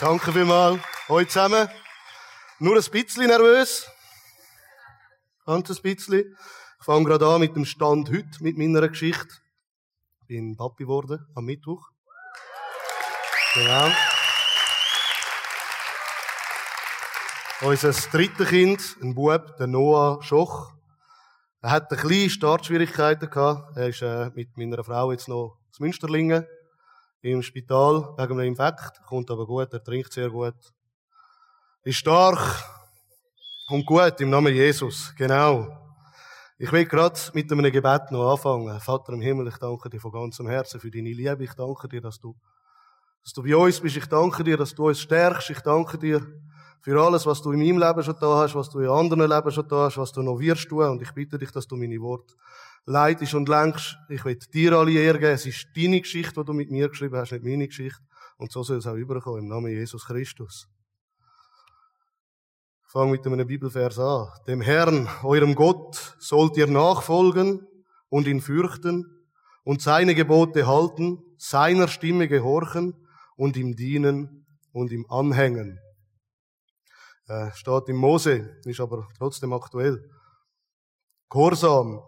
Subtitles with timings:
[0.00, 0.80] Danke vielmals.
[1.08, 1.68] Heute zusammen.
[2.58, 3.88] Nur ein bisschen nervös.
[5.46, 6.36] Ganz ein bisschen.
[6.80, 9.28] Ich fange gerade an mit dem Stand heute, mit meiner Geschichte.
[10.22, 11.90] Ich bin Papi geworden am Mittwoch.
[13.54, 13.90] Genau.
[17.60, 20.72] Unser drittes Kind, ein Bub, der Noah Schoch,
[21.62, 23.76] er hat ein bisschen Startschwierigkeiten gehabt.
[23.76, 26.46] Er ist äh, mit meiner Frau jetzt noch zu Münsterlingen
[27.24, 29.02] im Spital wegen einem Infekt.
[29.06, 30.54] Kommt aber gut, er trinkt sehr gut.
[31.82, 32.64] Ist stark
[33.68, 35.14] und gut im Namen Jesus.
[35.16, 35.66] Genau.
[36.56, 38.78] Ich will gerade mit einem Gebet noch anfangen.
[38.80, 41.44] Vater im Himmel, ich danke dir von ganzem Herzen für deine Liebe.
[41.44, 42.36] Ich danke dir, dass du,
[43.22, 43.96] dass du bei uns bist.
[43.96, 45.50] Ich danke dir, dass du uns stärkst.
[45.50, 46.24] Ich danke dir
[46.80, 49.50] für alles, was du in meinem Leben schon da hast, was du in anderen Leben
[49.50, 50.86] schon da hast, was du noch wirst tun.
[50.86, 52.34] Und ich bitte dich, dass du meine Worte
[52.86, 53.96] leitest und lenkst.
[54.08, 55.30] Ich will dir alle Ehre.
[55.30, 58.00] Es ist deine Geschichte, die du mit mir geschrieben hast, nicht meine Geschichte.
[58.36, 60.68] Und so soll es auch überkommen, im Namen Jesus Christus.
[62.86, 64.28] Ich fange mit einem Bibelvers an.
[64.46, 67.66] Dem Herrn, eurem Gott, sollt ihr nachfolgen
[68.08, 69.26] und ihn fürchten
[69.64, 72.94] und seine Gebote halten, seiner Stimme gehorchen
[73.36, 75.80] und ihm dienen und ihm anhängen
[77.26, 80.10] äh, steht im Mose, ist aber trotzdem aktuell.
[81.30, 82.02] Gehorsam.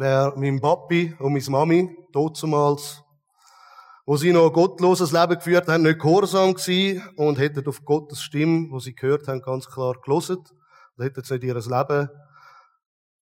[0.00, 3.02] Wer mein Papi und meine Mami, damals,
[4.06, 8.22] wo sie noch ein gottloses Leben geführt haben, nicht gehorsam gewesen und hätten auf Gottes
[8.22, 10.38] Stimme, wo sie gehört haben, ganz klar gelesen,
[10.96, 12.08] und hätten sie nicht ihr Leben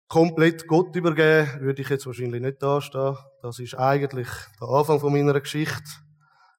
[0.08, 3.18] komplett Gott übergeben, würde ich jetzt wahrscheinlich nicht dastehen.
[3.42, 5.90] Das ist eigentlich der Anfang von meiner Geschichte.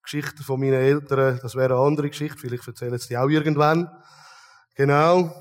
[0.04, 3.90] Geschichte von meinen Eltern, das wäre eine andere Geschichte, vielleicht erzählen sie die auch irgendwann.
[4.76, 5.34] Genau.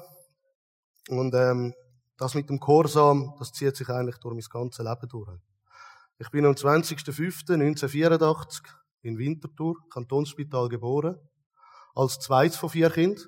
[1.10, 1.74] Und ähm,
[2.16, 5.38] das mit dem Chorsam, das zieht sich eigentlich durch mein ganzes Leben durch.
[6.18, 8.62] Ich bin am 20.05.1984
[9.02, 11.16] in Winterthur, Kantonsspital, geboren.
[11.94, 13.26] Als zweites von vier Kindern.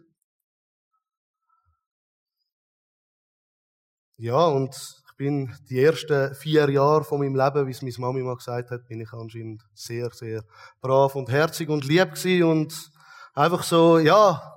[4.16, 8.22] Ja, und ich bin die ersten vier Jahre von meinem Leben, wie es meine Mami
[8.22, 10.44] mal gesagt hat, bin ich anscheinend sehr, sehr
[10.80, 12.92] brav und herzig und lieb gewesen und
[13.34, 14.54] einfach so, ja,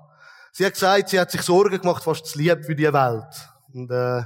[0.57, 3.49] Sie hat gesagt, sie hat sich Sorgen gemacht, fast zu lieb für die Welt.
[3.77, 4.23] Und, äh,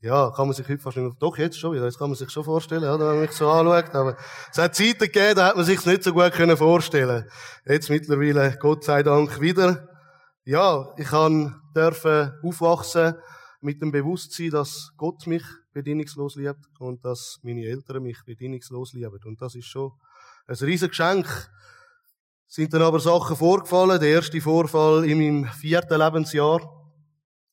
[0.00, 2.28] ja, kann man sich heute fast nicht doch jetzt schon wieder, das kann man sich
[2.28, 4.16] schon vorstellen, oder, wenn man mich so anschaut, aber
[4.50, 7.28] es hat Zeiten gegeben, da hat man sich nicht so gut können vorstellen.
[7.64, 9.88] Jetzt mittlerweile, Gott sei Dank, wieder.
[10.44, 13.14] Ja, ich kann dürfen aufwachsen
[13.60, 19.20] mit dem Bewusstsein, dass Gott mich bedingungslos liebt und dass meine Eltern mich bedingungslos lieben.
[19.24, 19.92] Und das ist schon
[20.48, 21.26] ein riesen Geschenk,
[22.48, 24.00] sind dann aber Sachen vorgefallen.
[24.00, 26.60] Der erste Vorfall in meinem vierten Lebensjahr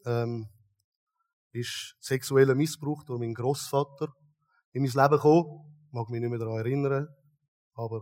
[0.06, 0.50] ähm,
[1.52, 4.14] ist sexueller Missbrauch durch meinen Großvater
[4.72, 5.88] in mein Leben gekommen.
[5.92, 7.08] Mag mich nicht mehr daran erinnern,
[7.74, 8.02] aber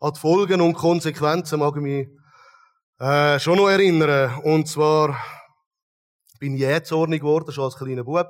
[0.00, 2.08] an die Folgen und Konsequenzen mag ich mich
[2.98, 4.40] äh, schon noch erinnern.
[4.44, 5.16] Und zwar
[6.38, 8.28] bin ich jähzornig geworden, schon als kleiner Bub.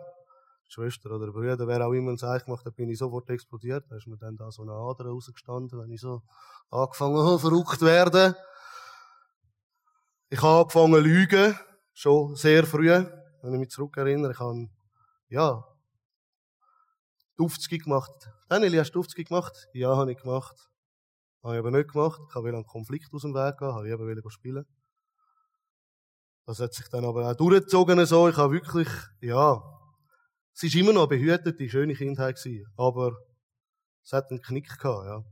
[0.71, 3.85] Schwester oder Brüder, wer auch immer ein Zeichen gemacht hat, bin ich sofort explodiert.
[3.89, 6.23] Da ist mir dann da so eine Ader rausgestanden, wenn ich so
[6.71, 8.35] angefangen habe, verrückt werden.
[10.29, 11.59] Ich habe angefangen zu lügen,
[11.95, 13.03] schon sehr früh,
[13.43, 14.33] wenn ich mich zurückerinnere.
[14.33, 14.69] Ich habe,
[15.29, 15.65] ja,
[17.37, 18.31] 50 gemacht.
[18.49, 19.69] Daniel, hast du 50 gemacht?
[19.73, 20.69] Ja, habe ich gemacht.
[21.43, 22.21] Habe ich aber nicht gemacht.
[22.29, 24.67] Ich wollte einen Konflikt aus dem Weg gehen, habe ich eben spielen.
[26.47, 28.29] Das hat sich dann aber auch durchgezogen so.
[28.29, 28.89] Ich habe wirklich,
[29.21, 29.63] ja,
[30.55, 33.17] es war immer noch eine behütete, schöne Kindheit gewesen, aber
[34.03, 35.23] es hat einen Knick gehabt, ja.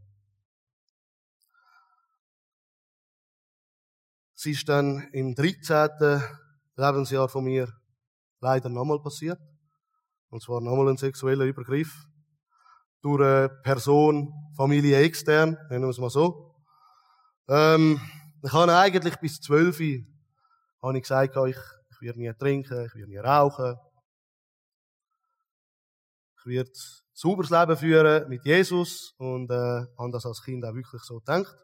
[4.36, 6.22] Es ist dann im 13.
[6.76, 7.72] Lebensjahr von mir
[8.40, 9.40] leider nochmal passiert.
[10.28, 12.06] Und zwar nochmal ein sexueller Übergriff.
[13.02, 16.54] Durch eine Person, Familie extern, nennen wir es mal so.
[17.48, 18.00] Ähm,
[18.42, 19.80] ich habe eigentlich bis 12
[20.82, 21.56] habe ich gesagt, ich,
[21.90, 23.76] ich werde nie trinken, ich werde nie rauchen,
[26.38, 26.70] ich werde
[27.12, 29.54] sauberes Leben führen mit Jesus und äh,
[29.98, 31.56] habe das als Kind auch wirklich so gedacht.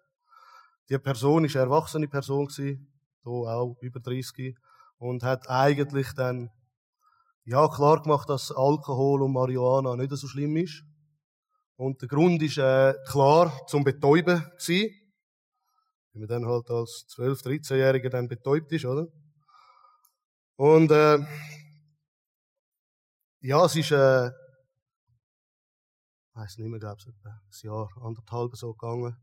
[0.88, 2.78] Die Person ist eine erwachsene Person hier
[3.24, 4.56] auch über 30
[4.98, 6.50] und hat eigentlich dann
[7.44, 10.84] ja klar gemacht, dass Alkohol und Marihuana nicht so schlimm ist.
[11.76, 14.94] Und der Grund ist äh, klar zum Betäuben gewesen.
[16.12, 19.06] Wenn man dann halt als 12-, 13-Jähriger dann betäubt ist, oder?
[20.56, 21.18] Und äh,
[23.40, 24.30] ja, es ist äh,
[26.34, 29.16] ich weiß nicht mehr, glaube ich, etwa ein Jahr, anderthalb so gegangen,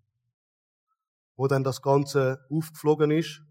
[1.35, 3.41] wo dann das Ganze aufgeflogen ist.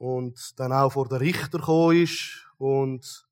[0.00, 3.28] Und dann auch vor der Richter gekommen ist und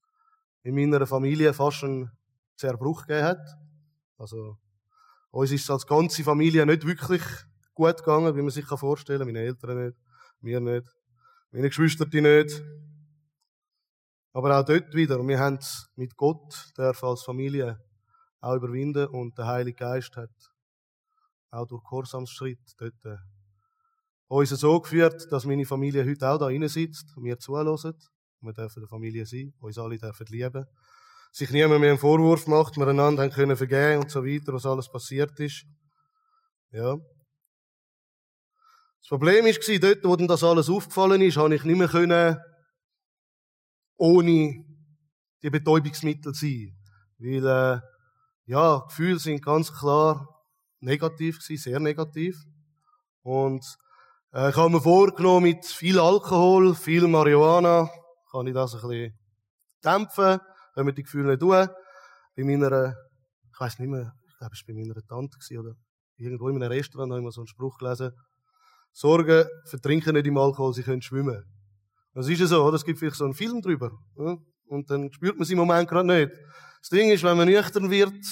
[0.65, 2.11] in meiner Familie fast einen
[2.57, 3.59] Zerbruch gegeben hat.
[4.19, 4.59] Also,
[5.31, 7.23] uns ist es als ganze Familie nicht wirklich
[7.73, 9.29] gut gegangen, wie man sich vorstellen kann.
[9.29, 9.97] Meine Eltern nicht,
[10.43, 10.87] mir nicht,
[11.53, 12.63] meine Geschwister nicht.
[14.35, 17.83] Aber auch dort wieder, wir haben es mit Gott dürfen als Familie
[18.41, 20.31] auch überwinden und der Heilige Geist hat
[21.51, 23.21] auch durch Gehorsamsschritt dort
[24.29, 27.97] uns so geführt, dass meine Familie heute auch da rein sitzt und mir zuhört.
[28.41, 30.67] Wir dürfen der Familie sein, uns alle dürfen lieben.
[31.33, 34.65] Sich niemand mehr einen Vorwurf macht, wir einander haben können vergeben und so weiter, was
[34.65, 35.65] alles passiert ist.
[36.71, 36.97] Ja.
[39.01, 42.39] Das Problem war, dort, wo dann das alles aufgefallen ist, habe ich nicht mehr können,
[43.97, 44.65] ohne
[45.43, 46.77] die Betäubungsmittel sein.
[47.19, 47.81] Weil, äh,
[48.47, 50.29] ja, Gefühle sind ganz klar
[50.81, 52.37] negativ gewesen, sehr negativ.
[53.23, 53.65] Und
[54.33, 57.91] äh, ich habe mir vorgenommen, mit viel Alkohol, viel Marihuana,
[58.31, 59.19] kann ich das ein bisschen
[59.85, 60.41] dämpfen,
[60.75, 61.69] wenn wir die Gefühle nicht tun.
[62.37, 62.95] Bei meiner,
[63.53, 65.75] ich weiß nicht mehr, ich glaube, es war bei meiner Tante gewesen, oder
[66.17, 68.13] irgendwo in einem Restaurant habe ich mal so einen Spruch gelesen.
[68.93, 71.45] Sorgen, vertrinken nicht im Alkohol, sie können schwimmen.
[72.15, 72.77] Das ist ja so, oder?
[72.77, 73.93] Es gibt vielleicht so einen Film drüber.
[74.17, 74.37] Ja?
[74.67, 76.33] Und dann spürt man es im Moment gerade nicht.
[76.81, 78.25] Das Ding ist, wenn man nüchtern wird,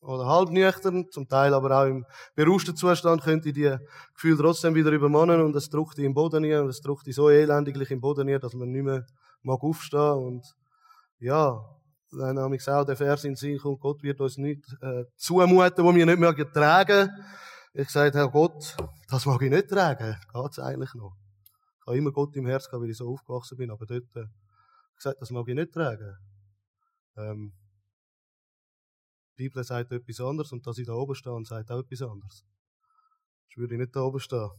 [0.00, 2.04] oder halb nüchtern, zum Teil aber auch im
[2.34, 3.76] berauschten Zustand, könnte die
[4.14, 7.12] Gefühle trotzdem wieder übermannen und es drückt die im Boden nie und es drückt die
[7.12, 9.04] so elendiglich im Boden nie, dass man nicht mehr
[9.42, 10.46] mag aufstehen und
[11.18, 11.60] ja,
[12.12, 15.84] dann habe ich auch der Vers in Sinn kommt, Gott wird uns nicht äh, zumuten,
[15.84, 17.10] wo wir nicht mehr tragen.
[17.74, 18.76] Ich sagte, Herr Gott,
[19.08, 20.16] das mag ich nicht tragen.
[20.32, 21.14] Geht's eigentlich noch?
[21.80, 24.24] Ich habe immer Gott im Herz gehabt, weil ich so aufgewachsen bin, aber dort, äh,
[24.96, 26.16] gesagt, das mag ich nicht tragen.
[27.16, 27.52] Ähm,
[29.38, 32.02] die Bibel sagt etwas anderes und dass ich da oben stehe und sagt auch etwas
[32.02, 32.44] anderes.
[33.48, 34.50] Ich würde nicht da oben stehen.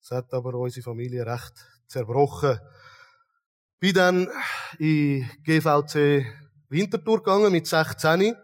[0.00, 1.52] Es hat aber unsere Familie recht
[1.86, 2.58] zerbrochen.
[3.78, 4.28] Bin dann
[4.78, 6.24] in GVC
[6.70, 8.34] Winterthur gegangen mit 16.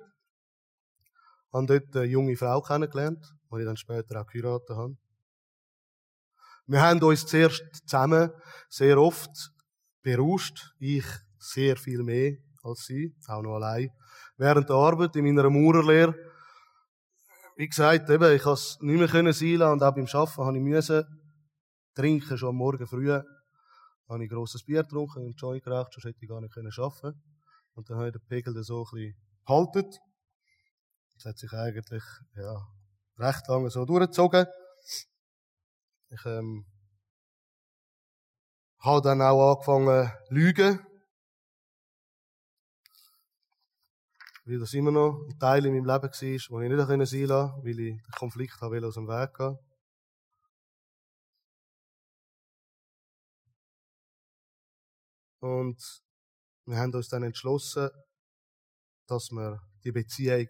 [1.52, 4.96] Habe dort eine junge Frau kennengelernt, die ich dann später auch geheiratet habe.
[6.66, 8.30] Wir haben uns zuerst zusammen
[8.68, 9.50] sehr oft
[10.02, 10.74] berauscht.
[10.78, 11.06] Ich
[11.38, 13.90] sehr viel mehr als sie, auch noch allein
[14.36, 16.14] während der Arbeit in meiner Maurerlehre.
[17.56, 20.44] Wie gesagt, eben, ich konnte es nicht mehr können sein lassen und auch beim Arbeiten
[20.44, 21.04] habe ich müssen
[21.94, 23.10] trinken, schon am Morgen früh.
[23.12, 27.22] Habe ich grosses Bier getrunken und Joint geraucht, sonst hätte ich gar nicht können arbeiten
[27.74, 29.16] Und dann habe ich den Pegel so ein bisschen
[29.46, 29.90] gehalten.
[31.14, 32.02] Das hat sich eigentlich,
[32.34, 32.66] ja,
[33.18, 34.46] recht lange so durchgezogen.
[36.08, 36.64] Ich, ähm,
[38.80, 40.80] habe dann auch angefangen lügen.
[44.50, 47.64] Weil das immer noch ein Teil in meinem Leben war, den ich nicht sein konnte,
[47.64, 49.56] weil ich den Konflikt habe aus dem Weg gehen
[55.38, 56.02] Und
[56.66, 57.90] wir haben uns dann entschlossen,
[59.06, 60.48] dass wir die Beziehung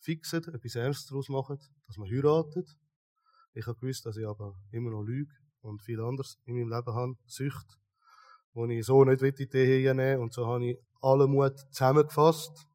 [0.00, 2.64] fixen, etwas Ernstes daraus machen, dass wir heiraten.
[3.52, 6.94] Ich habe gewusst, dass ich aber immer noch lüge und viel anderes in meinem Leben
[6.94, 7.78] habe, Sucht,
[8.54, 12.67] wo ich so nicht in die Idee hineinnehmen Und so habe ich alle Mut zusammengefasst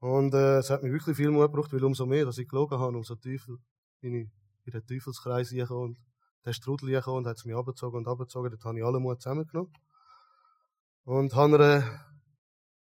[0.00, 2.78] und äh, es hat mir wirklich viel Mut gebraucht, weil umso mehr, dass ich gelogen
[2.78, 3.54] habe, umso tiefer
[4.00, 4.30] bin ich
[4.64, 5.98] in den Teufelskreis gekommen und
[6.44, 8.50] der Strudel gekommen und hat es mich abgezogen und abgezogen.
[8.50, 9.72] Dort habe ich alle Mut zusammengenommen.
[11.04, 12.06] Und habe einer,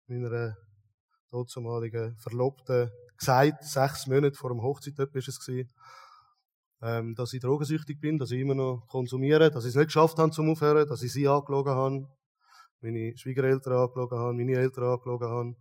[0.07, 0.57] meiner
[1.31, 5.71] damaligen Verlobten gesagt, sechs Monate vor dem Hochzeit war es gewesen,
[6.83, 10.19] ähm, dass ich drogensüchtig bin, dass ich immer noch konsumiere, dass ich es nicht geschafft
[10.19, 12.09] habe zum Aufhören, dass ich sie angelogen habe,
[12.81, 15.57] meine Schwiegereltern angelogen habe, meine Eltern angelogen habe.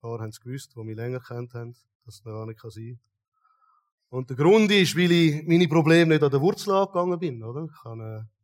[0.00, 2.98] Paar haben es gewusst, die mich länger kennt haben, dass es noch nicht sein kann.
[4.10, 7.64] Und der Grund ist, weil ich meine Probleme nicht an der Wurzel angegangen bin, oder?
[7.64, 8.40] Ich habe, äh,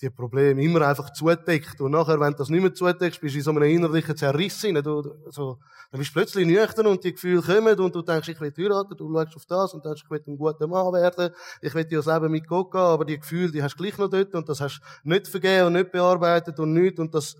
[0.00, 1.80] die Probleme immer einfach zudeckt.
[1.80, 4.60] Und nachher, wenn du das nicht mehr zudeckst, bist du in so einem innerlichen Zerriss
[4.60, 5.58] Du, so,
[5.90, 8.96] dann bist du plötzlich nüchtern und die Gefühle kommen und du denkst, ich will heiraten,
[8.96, 12.06] du schaust auf das und denkst, ich will ein guter Mann werden, ich will das
[12.06, 14.60] Leben mit Gott gehen, aber die Gefühle, die hast du gleich noch dort und das
[14.60, 17.36] hast du nicht vergeben und nicht bearbeitet und nichts und das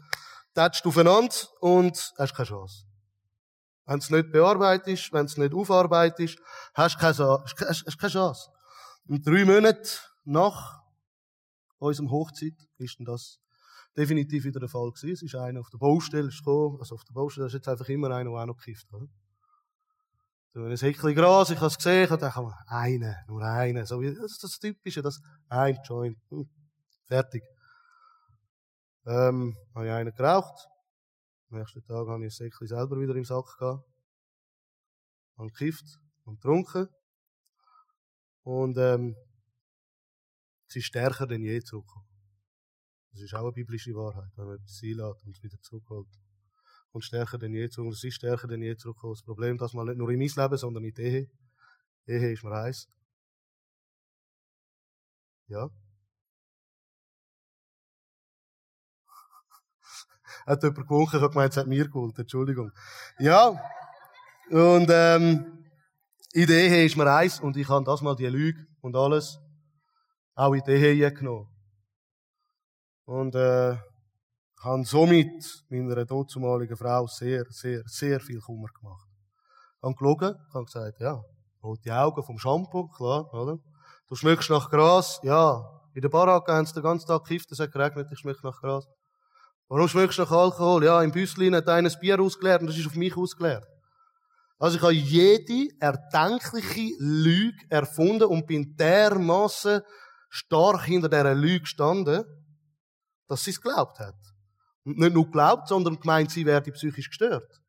[0.55, 2.88] tätschst aufeinander und hast keine Chance.
[3.89, 6.39] Wenn es nicht bearbeitest, wenn es nicht aufarbeitest,
[6.75, 8.51] hast du keine, hast keine Chance.
[9.07, 9.89] Und drei Monate
[10.25, 10.83] nach
[11.79, 13.39] unserem Hochzeit ist dann das
[13.97, 15.15] definitiv wieder der Fall gewesen.
[15.15, 18.11] Es ist einer auf der Baustelle gekommen, also auf der Baustelle ist jetzt einfach immer
[18.11, 19.09] einer, der auch noch gekifft hat.
[20.53, 24.15] So ein Säckchen Gras, ich habe es gesehen, ich dachte, einen, nur einen, so wie,
[24.15, 25.19] das ist das Typische, das,
[25.49, 26.47] ein Joint, hm,
[27.07, 27.43] fertig.
[29.07, 30.69] Ähm, habe ich einen geraucht,
[31.51, 33.89] am nächsten Tag habe ich ein Säckchen selber wieder im Sack gehabt.
[35.37, 36.89] Habe gekifft und getrunken.
[38.43, 39.17] Und, ähm,
[40.69, 42.09] es ist stärker denn je zurückgekommen.
[43.13, 46.09] Das ist auch eine biblische Wahrheit, wenn man etwas einlädt und es wieder zurückholt.
[46.91, 47.89] kommt stärker denn je zurück.
[47.89, 49.15] Und es ist stärker denn je zurückgekommen.
[49.15, 51.31] Das Problem, das mal nicht nur in mein Leben, sondern in die Ehe.
[52.07, 52.89] Ehe ist mir eins.
[55.47, 55.71] Ja.
[60.49, 62.73] Hat jemand gewunken, ich habe gemeint, es hat mir geholt, Entschuldigung.
[63.19, 63.61] Ja.
[64.51, 65.65] Und, ähm,
[66.33, 69.39] in der Ehe ist mir eins, und ich habe das mal die Lüge und alles
[70.35, 71.49] auch in die Ehe genommen.
[73.05, 73.77] Und, äh,
[74.63, 79.09] habe somit meiner dazumaligen Frau sehr, sehr, sehr viel Kummer gemacht.
[79.83, 81.23] Habe gelogen, habe gesagt, ja,
[81.63, 83.59] holt die Augen vom Shampoo, klar, oder?
[84.09, 85.65] Du schmeckst nach Gras, ja.
[85.95, 88.61] In der Baracke haben sie den ganzen Tag gekifft, es hat geregnet, ich schmecke nach
[88.61, 88.87] Gras.
[89.69, 90.85] Warum schmeckst du nach Alkohol?
[90.85, 93.67] Ja, im Büsslin hat einer ein Bier ausgeleert und das ist auf mich ausgeleert.
[94.59, 99.83] Also ich habe jede erdenkliche Lüge erfunden und bin dermaßen
[100.31, 102.25] stark hinter dieser Lüge gestanden,
[103.29, 104.17] dass sie es geglaubt hat.
[104.85, 107.61] Und nicht nur geglaubt, sondern gemeint, sie werde psychisch gestört.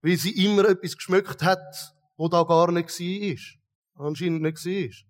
[0.00, 4.06] Weil sie immer etwas geschmückt hat, wo da gar nicht war.
[4.06, 4.72] Anscheinend nicht war.
[4.72, 5.04] Ich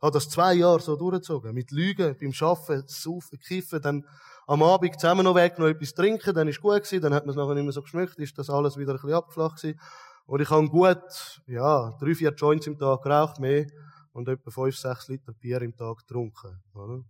[0.00, 1.52] habe das zwei Jahre so durchgezogen.
[1.52, 4.04] Mit Lügen, beim Arbeiten, Saufen, Kiffen, dann
[4.48, 7.30] am Abend zusammen noch weg, noch etwas trinken, dann ist gut gewesen, dann hat man
[7.30, 9.78] es nachher nicht mehr so geschmückt, ist das alles wieder ein bisschen abgeflacht gewesen.
[10.24, 13.66] Und ich habe gut, ja, drei, vier Joints im Tag geraucht, mehr,
[14.12, 17.04] und etwa fünf, sechs Liter Bier im Tag getrunken, oder?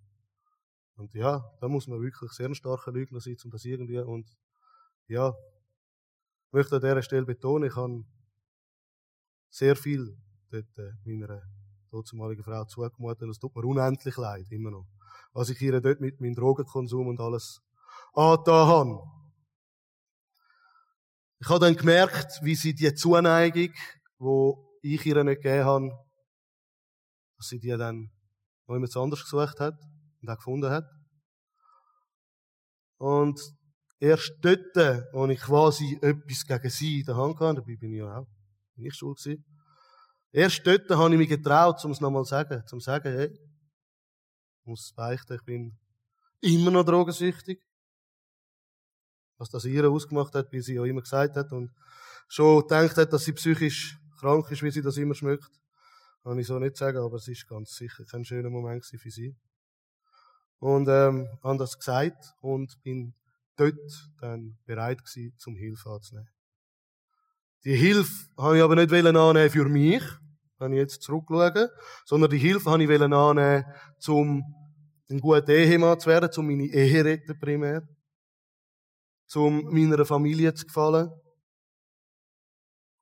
[0.97, 4.29] Und ja, da muss man wirklich sehr ein starker Lügner sein, um das irgendwie, und,
[5.07, 8.05] ja, ich möchte an dieser Stelle betonen, ich habe
[9.49, 10.19] sehr viel
[10.51, 11.41] dort äh, meiner
[11.93, 14.89] damaligen Frau zugemutet, und es tut mir unendlich leid, immer noch
[15.33, 17.61] was ich ihr dort mit meinem Drogenkonsum und alles
[18.15, 19.01] angetan habe.
[21.41, 23.73] Ich habe dann gemerkt, wie sie die Zuneigung,
[24.19, 25.91] wo ich ihr nicht gegeben habe,
[27.37, 28.11] dass sie die dann
[28.67, 29.75] noch jemand anders gesucht hat
[30.21, 30.85] und auch gefunden hat.
[32.99, 33.41] Und
[34.01, 34.77] erst dort,
[35.13, 38.27] wo ich quasi etwas gegen sie in der Hand hatte, dabei bin ich ja auch
[38.75, 39.45] nicht schuld gewesen,
[40.33, 43.48] erst dort habe ich mich getraut, um es nochmal zu sagen, zum zu sagen, hey,
[44.69, 45.77] muss beichten, ich bin
[46.41, 47.61] immer noch drogensüchtig.
[49.39, 51.73] Was das ihr ausgemacht hat, wie sie ja immer gesagt hat und
[52.29, 55.51] schon gedacht hat, dass sie psychisch krank ist, wie sie das immer schmeckt.
[56.23, 59.37] Kann ich so nicht sagen, aber es ist ganz sicher kein schöner Moment für sie.
[60.59, 63.15] Und ähm, habe das gesagt und bin
[63.57, 66.31] dort dann bereit gewesen, zum Hilfe anzunehmen.
[67.65, 70.03] Die Hilfe habe ich aber nicht annehmen für mich,
[70.59, 71.71] wenn ich jetzt zurückschaue,
[72.05, 73.65] sondern die Hilfe habe ich annehmen,
[74.09, 74.58] um
[75.11, 77.89] ein guter Ehemann zu werden, um meine Ehe retten primär,
[79.35, 81.11] um meiner Familie zu gefallen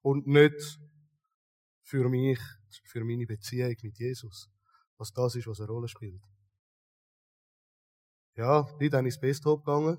[0.02, 0.78] und nicht
[1.82, 2.38] für mich,
[2.84, 4.48] für meine Beziehung mit Jesus,
[4.98, 6.22] was das ist, was eine Rolle spielt.
[8.34, 9.96] Ja, bin dann ins Besthof gegangen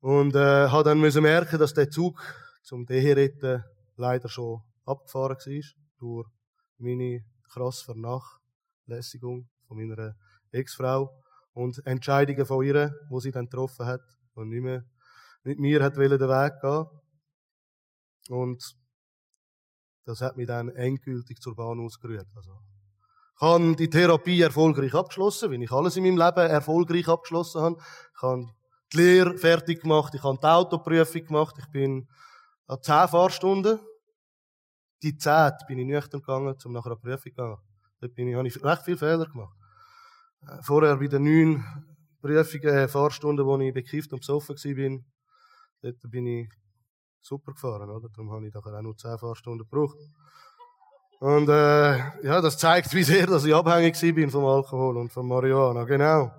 [0.00, 2.22] und äh, habe dann müssen merken, dass der Zug
[2.62, 3.64] zum Ehe retten
[3.96, 5.62] leider schon abgefahren war
[5.98, 6.28] durch
[6.78, 10.14] meine krasse Vernachlässigung von meiner
[10.52, 11.10] Ex-Frau
[11.54, 14.02] und Entscheidungen von ihr, wo sie dann getroffen hat
[14.34, 14.84] und nicht mehr
[15.44, 16.86] mit mir hat den Weg gehen.
[18.28, 18.76] Und
[20.04, 22.28] das hat mich dann endgültig zur Bahn ausgerührt.
[22.36, 22.52] Also,
[23.34, 27.76] ich habe die Therapie erfolgreich abgeschlossen, wie ich alles in meinem Leben erfolgreich abgeschlossen habe.
[28.14, 28.46] Ich habe
[28.92, 32.08] die Lehre fertig gemacht, ich habe die Autoprüfung gemacht, ich bin
[32.66, 33.80] an zehn Fahrstunden.
[35.02, 37.56] Die Zeit bin ich nüchtern gegangen, um nachher eine Prüfung zu gehen.
[38.00, 39.56] Dort bin ich, habe ich recht viele Fehler gemacht.
[40.48, 41.64] Äh, vorher bei den neun
[42.20, 44.98] Prüfungen, äh, Fahrstunden, wo ich bekifft und besoffen war,
[45.82, 46.48] dort bin ich
[47.20, 48.08] super gefahren, oder?
[48.08, 49.98] Darum habe ich nachher auch nur zehn Fahrstunden gebraucht.
[51.20, 55.28] Und, äh, ja, das zeigt, wie sehr, dass ich abhängig bin vom Alkohol und vom
[55.28, 56.32] Marihuana, genau.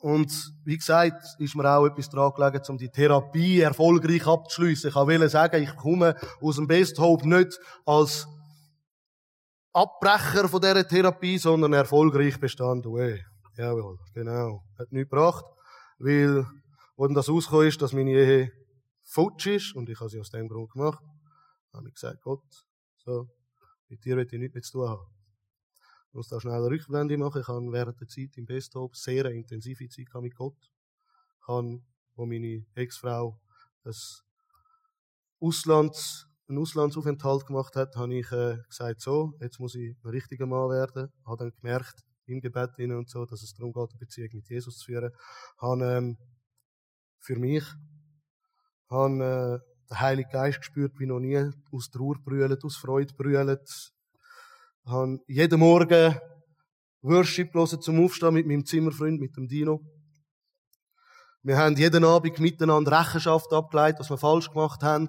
[0.00, 0.30] Und,
[0.64, 4.90] wie gesagt, ist mir auch etwas dran gelegen, um die Therapie erfolgreich abzuschliessen.
[4.90, 8.28] Ich wollte sagen, ich komme aus dem Best Hope nicht als
[9.78, 12.90] Abbrecher von dieser Therapie, sondern erfolgreich bestanden.
[12.90, 13.24] Ui,
[13.56, 14.64] jawohl, genau.
[14.76, 15.44] Hat nichts gebracht,
[15.98, 16.44] weil,
[16.96, 18.52] wo dann das rausgekommen ist, dass meine Ehe
[19.04, 21.00] futsch ist, und ich habe sie aus dem Grund gemacht,
[21.72, 22.42] habe ich gesagt, Gott,
[22.96, 23.28] so,
[23.88, 25.06] mit dir will ich nichts mehr zu tun haben.
[26.08, 27.40] Ich muss da schnell eine Rückblende machen.
[27.40, 30.58] Ich habe während der Zeit im Besthof sehr eine intensive Zeit mit Gott.
[31.40, 31.80] Ich habe,
[32.16, 33.40] wo meine Ex-Frau
[33.84, 34.24] das
[35.38, 40.46] Auslands einen Auslandsaufenthalt gemacht hat, habe ich äh, gesagt, so, jetzt muss ich ein richtiger
[40.46, 41.12] Mann werden.
[41.26, 44.48] Habe dann gemerkt, im Gebet innen und so, dass es darum geht, eine Beziehung mit
[44.48, 45.10] Jesus zu führen.
[45.58, 46.18] Habe ähm,
[47.20, 47.64] für mich
[48.90, 53.92] habe, äh, den Heiligen Geist gespürt, wie noch nie, aus Trauer brüllt, aus Freude brüllt.
[54.84, 56.18] Habe jeden Morgen
[57.02, 59.80] Worship hören zum Aufstehen mit meinem Zimmerfreund, mit dem Dino.
[61.42, 65.08] Wir haben jeden Abend miteinander Rechenschaft abgeleitet, was wir falsch gemacht haben,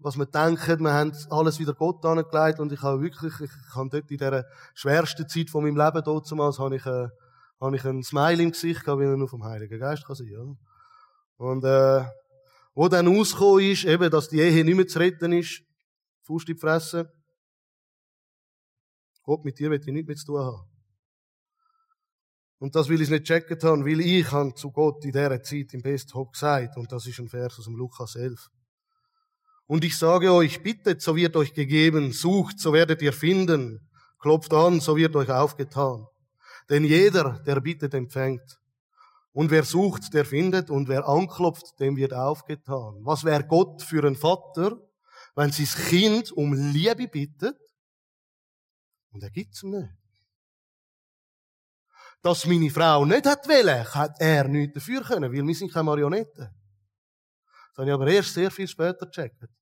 [0.00, 0.80] was wir denken.
[0.80, 4.44] Wir haben alles wieder Gott angelegt und ich habe wirklich, ich habe dort in dieser
[4.74, 7.08] schwersten Zeit von meinem Leben damals, habe ich, äh,
[7.60, 10.34] habe ich ein Smile im Gesicht gehabt, wie er nur vom Heiligen Geist kann sein,
[10.36, 10.56] oder?
[11.36, 12.04] Und, äh,
[12.74, 15.62] wo dann rausgekommen ist, eben, dass die Ehe nicht mehr zu retten ist,
[16.22, 17.12] Fuß in die Fresse.
[19.22, 20.68] Gott, mit dir will ich nichts mehr zu tun haben.
[22.60, 25.74] Und das will ich nicht checken haben, weil ich habe zu Gott in dieser Zeit
[25.74, 26.76] im Besthof gesagt.
[26.76, 28.48] Und das ist ein Vers aus dem Lukas 11.
[29.68, 33.86] Und ich sage euch, bittet, so wird euch gegeben, sucht, so werdet ihr finden,
[34.18, 36.06] klopft an, so wird euch aufgetan.
[36.70, 38.58] Denn jeder, der bittet, empfängt.
[39.32, 43.04] Und wer sucht, der findet, und wer anklopft, dem wird aufgetan.
[43.04, 44.80] Was wäre Gott für ein Vater,
[45.36, 47.58] wenn sein Kind um Liebe bittet,
[49.10, 49.90] und er gibt's nicht?
[52.22, 55.84] Dass meine Frau nicht hat wollen, hat er nicht dafür können, weil wir sind keine
[55.84, 56.48] Marionetten.
[57.68, 59.57] Das habe ich aber erst sehr viel später gecheckt.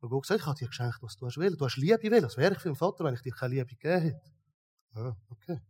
[0.00, 1.56] Und Gott gesagt, ich habe dir geschenkt, was du hast wollen.
[1.56, 2.24] Du hast Liebe wollen.
[2.24, 4.32] Was wäre ich für ein Vater, wenn ich dir keine Liebe gegeben hätte?
[4.94, 5.60] Ah, okay.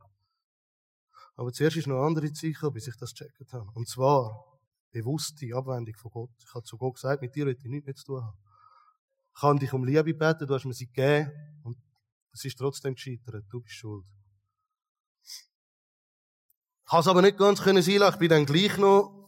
[1.34, 3.68] Aber zuerst ist noch eine andere Zeit bis ich das gecheckt habe.
[3.74, 4.58] Und zwar
[4.92, 6.30] bewusste Abwendung von Gott.
[6.38, 8.38] Ich habe zu Gott gesagt, mit dir will ich nichts mehr zu tun haben.
[9.34, 11.30] Ich kann dich um Liebe beten, du hast mir sie gegeben.
[11.62, 11.76] Und
[12.32, 13.44] es ist trotzdem gescheitert.
[13.48, 14.04] Du bist schuld.
[15.22, 19.19] Ich habe es aber nicht ganz sein Ich bin dann gleich noch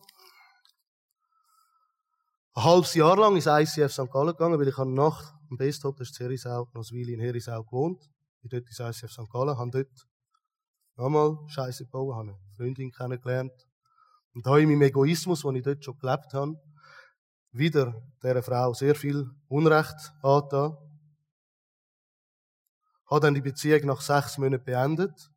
[2.55, 4.11] ein halbes Jahr lang ins ICF St.
[4.11, 7.21] Gallen gegangen, weil ich habe nach dem Bestop, das ist Herisau, noch eine Weile in
[7.21, 8.11] Herisau gewohnt.
[8.43, 9.31] Ich bin dort ins ICF St.
[9.31, 10.07] Gallen, habe dort
[10.97, 13.53] nochmal Scheiße gebaut, habe eine Freundin kennengelernt.
[14.35, 16.61] Und da in meinem Egoismus, den ich dort schon gelebt habe,
[17.53, 20.77] wieder dieser Frau sehr viel Unrecht angetan.
[23.11, 25.31] Habe dann die Beziehung nach sechs Monaten beendet.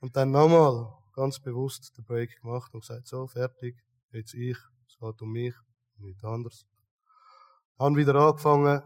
[0.00, 4.58] Und dann nochmal ganz bewusst den Break gemacht und gesagt, so, fertig, jetzt ich,
[5.00, 5.54] geht um mich,
[5.98, 6.66] nicht anders.
[7.78, 8.82] Haben wieder angefangen,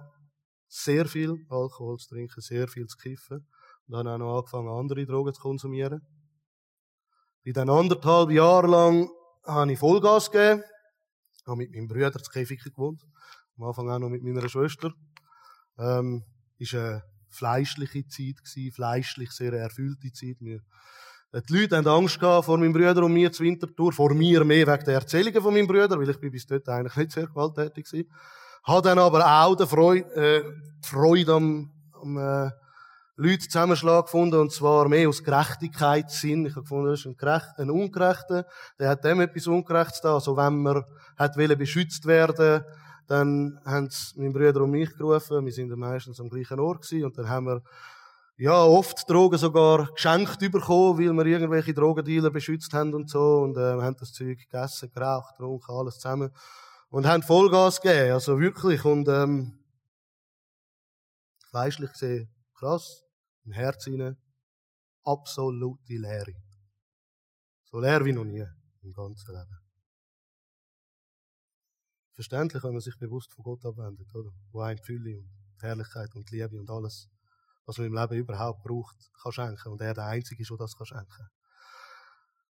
[0.69, 3.47] sehr viel Alkohol zu trinken, sehr viel zu kiffen.
[3.87, 6.01] Und dann auch noch angefangen, andere Drogen zu konsumieren.
[7.45, 9.11] Bei dann anderthalb Jahre lang
[9.45, 10.63] habe ich Vollgas gegeben.
[11.47, 13.05] Habe mit meinem Bruder zu Käfig gewohnt.
[13.59, 14.93] Am Anfang auch noch mit meiner Schwester.
[15.79, 16.25] Ähm,
[16.59, 20.37] ist eine fleischliche Zeit gewesen, fleischlich sehr erfüllte Zeit.
[20.41, 20.61] Wir
[21.41, 24.67] die Leute haben Angst gehabt vor meinem Bruder und mir zur Wintertour, vor mir mehr
[24.67, 27.93] wegen der Erzählungen von meinem Bruder, weil ich bin bis dort eigentlich nicht sehr gewalttätig
[27.93, 28.75] war.
[28.75, 30.43] Habe dann aber auch die Freude, äh,
[30.85, 31.71] die Freude am,
[32.01, 32.51] am äh,
[33.17, 36.47] Leute zusammenschlag gefunden, und zwar mehr aus Gerechtigkeitssinn.
[36.47, 38.47] Ich habe gefunden, das ist ein, Gerecht, ein Ungerechter,
[38.79, 40.15] der hat dem etwas Ungerechtes da.
[40.15, 40.85] Also wenn man
[41.17, 42.65] hat wollen beschützt werden,
[43.07, 45.45] dann haben sie meinen Bruder und mich gerufen.
[45.45, 47.63] Wir sind dann meistens am gleichen Ort gewesen, und dann haben wir
[48.37, 53.43] ja, oft Drogen sogar geschenkt bekommen, weil wir irgendwelche Drogendealer beschützt haben und so.
[53.43, 56.31] Und äh, haben das Zeug gegessen, geraucht, getrunken, alles zusammen.
[56.89, 58.85] Und haben Vollgas gegeben, also wirklich.
[58.85, 59.59] Und ähm,
[61.51, 63.05] fleischlich gesehen, krass,
[63.45, 64.17] im Herz hinein,
[65.05, 66.35] absolute Leere.
[67.65, 68.45] So leer wie noch nie
[68.83, 69.59] im ganzen Leben.
[72.15, 74.31] Verständlich, wenn man sich bewusst von Gott abwendet, oder?
[74.53, 77.09] Wo ein Fülle und Herrlichkeit und Liebe und alles
[77.67, 79.73] was man im Leben überhaupt braucht, kann schenken.
[79.73, 81.29] Und er der Einzige ist, der das kann schenken.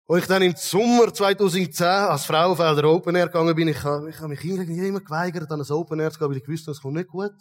[0.07, 4.29] Und ich dann im Sommer 2010 als Frauenfelder Open Air gegangen bin, ich, ich habe
[4.29, 6.97] mich irgendwie immer geweigert, an ein Open Air zu gehen, weil ich wusste, das kommt
[6.97, 7.33] nicht gut.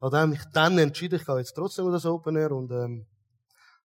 [0.00, 3.06] Dann habe ich dann entschieden, ich gehe jetzt trotzdem an das Open Air und, ähm,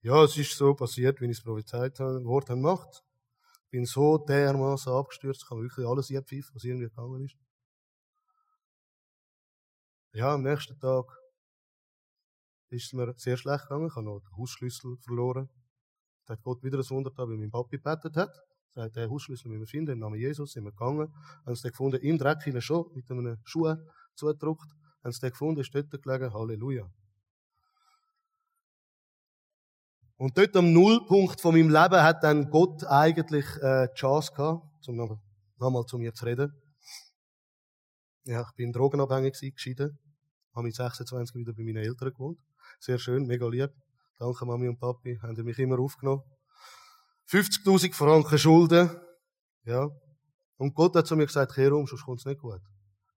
[0.02, 3.04] ja, es ist so passiert, wie ich es prophezeit habe, Wort haben gemacht.
[3.71, 7.36] Bin so dermaßen abgestürzt, ich habe wirklich alles pfeifen, was irgendwie gegangen ist.
[10.12, 11.06] Ja, am nächsten Tag
[12.74, 13.88] ist es mir sehr schlecht gegangen.
[13.88, 15.50] Ich habe noch den Hausschlüssel verloren.
[16.26, 18.36] Da hat Gott wieder ein Wunder da, weil mein Papi gebetet hat.
[18.76, 21.14] Er sagt, der Hausschlüssel müssen wir finden, im Namen Jesus sind wir gegangen.
[21.46, 23.76] Haben sie den gefunden, im Dreck hinein schon, mit einem Schuh
[24.16, 24.70] zugedruckt.
[25.04, 26.90] Haben sie den gefunden, ist dort gelegen, Halleluja.
[30.18, 34.88] Und dort am Nullpunkt von meinem Leben hat dann Gott eigentlich äh, die Chance gehabt,
[34.88, 35.20] um nochmal
[35.60, 36.54] noch zu mir zu reden.
[38.26, 40.00] Ja, ich bin drogenabhängig gewesen, geschieden.
[40.56, 42.40] Habe mit 26 wieder bei meinen Eltern gewohnt.
[42.86, 43.72] Sehr schön, mega lieb.
[44.19, 46.22] Danke Mami und Papi, haben mich immer aufgenommen.
[47.30, 48.89] 50.000 Franken Schulden.
[49.63, 49.88] Ja.
[50.58, 52.60] Und Gott hat zu mir gesagt, kehr um, sonst kommt's nicht gut.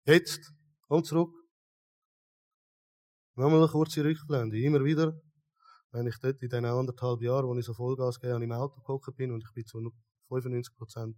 [0.04, 0.52] Jetzt,
[0.86, 1.30] komm zurück.
[3.36, 4.60] Nochmal eine kurze Rückblende.
[4.60, 5.18] Immer wieder,
[5.92, 9.16] wenn ich dort in diesen anderthalb Jahren, wo ich so Vollgas habe, im Auto gekocht
[9.16, 9.78] bin und ich bin zu
[10.28, 11.14] 95%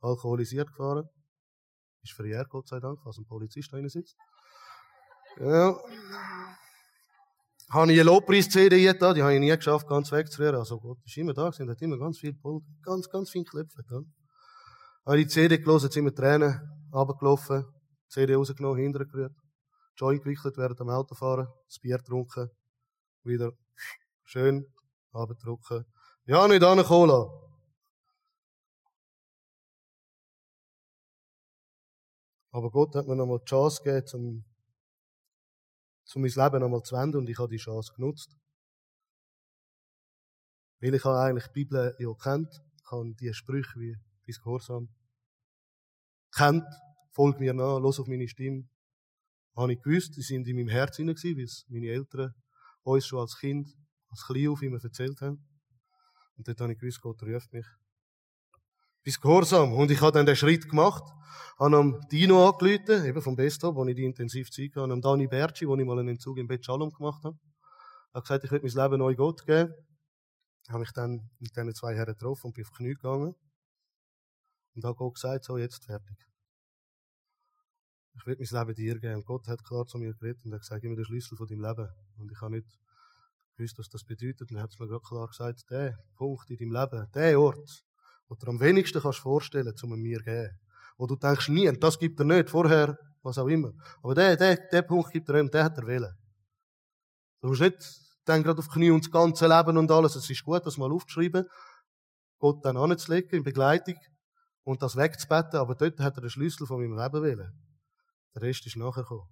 [0.00, 1.08] alkoholisiert gefahren,
[2.02, 4.16] ist verjährt, Gott sei Dank, was ein Polizist da sitzt.
[5.38, 5.78] Ja
[7.70, 10.56] habe ich eine Lobpreis-CD da, die habe ich nie geschafft, ganz wegzurühren.
[10.56, 13.76] Also Gott ist immer da gewesen, hat immer ganz viel Pult, ganz, ganz viel geklopft.
[13.90, 14.00] Ja.
[15.06, 16.60] Habe die CD gelesen, jetzt wir Tränen
[16.92, 17.64] runtergelaufen,
[18.08, 19.32] CD rausgenommen, hintergerührt,
[19.96, 22.50] Joint gewickelt während dem Autofahren, das Bier getrunken,
[23.22, 23.52] wieder
[24.24, 24.66] schön
[25.12, 25.84] abgedrucken.
[26.24, 27.28] Ja, nicht an Cola.
[32.52, 34.44] Aber Gott hat mir nochmal die Chance gegeben, um,
[36.16, 38.36] um mein Leben nochmal zu wenden und ich habe die Chance genutzt.
[40.80, 42.48] Weil ich habe eigentlich die Bibel ja kennt,
[42.82, 44.88] ich habe die Sprüche wie bis Gehorsam
[46.34, 46.64] kennt,
[47.12, 48.68] folg mir nach, los auf meine Stimme.
[49.56, 52.34] Habe ich gewusst, die sind in meinem Herz hinein gewesen, wie es meine Eltern
[52.82, 53.68] uns schon als Kind,
[54.08, 55.46] als Klein auf immer erzählt haben.
[56.36, 57.66] Und dort habe ich gewusst, Gott ruft mich.
[59.02, 59.72] Bis Gehorsam.
[59.72, 61.04] Und ich habe dann den Schritt gemacht,
[61.58, 65.26] habe am Dino angerufen, eben vom Bestop, wo ich die intensiv Zeit hatte, am Dani
[65.26, 67.38] Berci, wo ich mal einen Entzug im Bet Shalom gemacht habe.
[68.12, 69.72] Er hat gesagt, ich will mein Leben neu Gott geben.
[70.68, 73.34] Habe mich dann mit diesen zwei Herren getroffen und bin auf die Knie gegangen.
[74.74, 76.16] Und habe Gott gesagt, so, jetzt fertig.
[78.14, 79.14] Ich will mein Leben dir geben.
[79.16, 81.46] Und Gott hat klar zu mir geredet und hat gesagt, gib mir den Schlüssel von
[81.46, 81.88] deinem Leben.
[82.18, 82.68] Und ich habe nicht
[83.56, 84.50] gewusst, was das bedeutet.
[84.50, 87.84] Und er hat es mir gerade klar gesagt, der Punkt in deinem Leben, der Ort,
[88.30, 90.58] wo du am wenigsten kannst vorstellen, zum mir zu geben.
[90.96, 93.72] Wo du denkst, nie, das gibt er nicht, vorher, was auch immer.
[94.02, 96.14] Aber der, der, der Punkt gibt er ihm, der hat er wählen.
[97.40, 97.76] Du musst nicht
[98.24, 100.14] dann gerade auf die Knie und das ganze Leben und alles.
[100.14, 101.44] Es ist gut, das mal aufzuschreiben,
[102.38, 103.96] Gott dann anzulegen, in Begleitung,
[104.62, 107.52] und das wegzubetten, aber dort hat er den Schlüssel von meinem Leben wählen.
[108.34, 109.28] Der Rest ist nachher gekommen.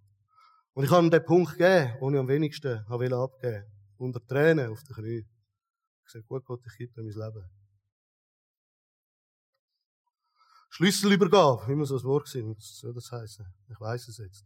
[0.72, 3.66] Und ich habe ihm den Punkt gegeben, den ich am wenigsten abgeben wollte.
[3.98, 5.26] Unter Tränen auf den Knie.
[6.04, 7.57] Ich sage, gut Gott, ich gebe dir mein Leben.
[10.70, 13.46] Schlüsselübergabe, man so ein Wort sind, was soll das heißen?
[13.70, 14.44] Ich weiß es jetzt.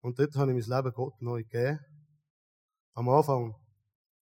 [0.00, 1.80] Und dort habe ich mein Leben Gott neu gegeben.
[2.94, 3.54] Am Anfang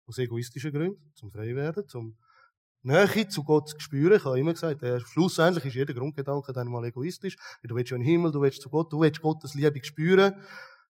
[0.06, 2.16] aus egoistischen Gründen, zum frei werden, zum
[2.82, 4.16] Nähe zu Gott zu spüren.
[4.16, 7.36] Ich habe immer gesagt, äh, schlussendlich ist jeder Grundgedanke dann mal egoistisch.
[7.64, 10.34] Du willst ja in den Himmel, du willst zu Gott, du willst Gottes Liebe spüren.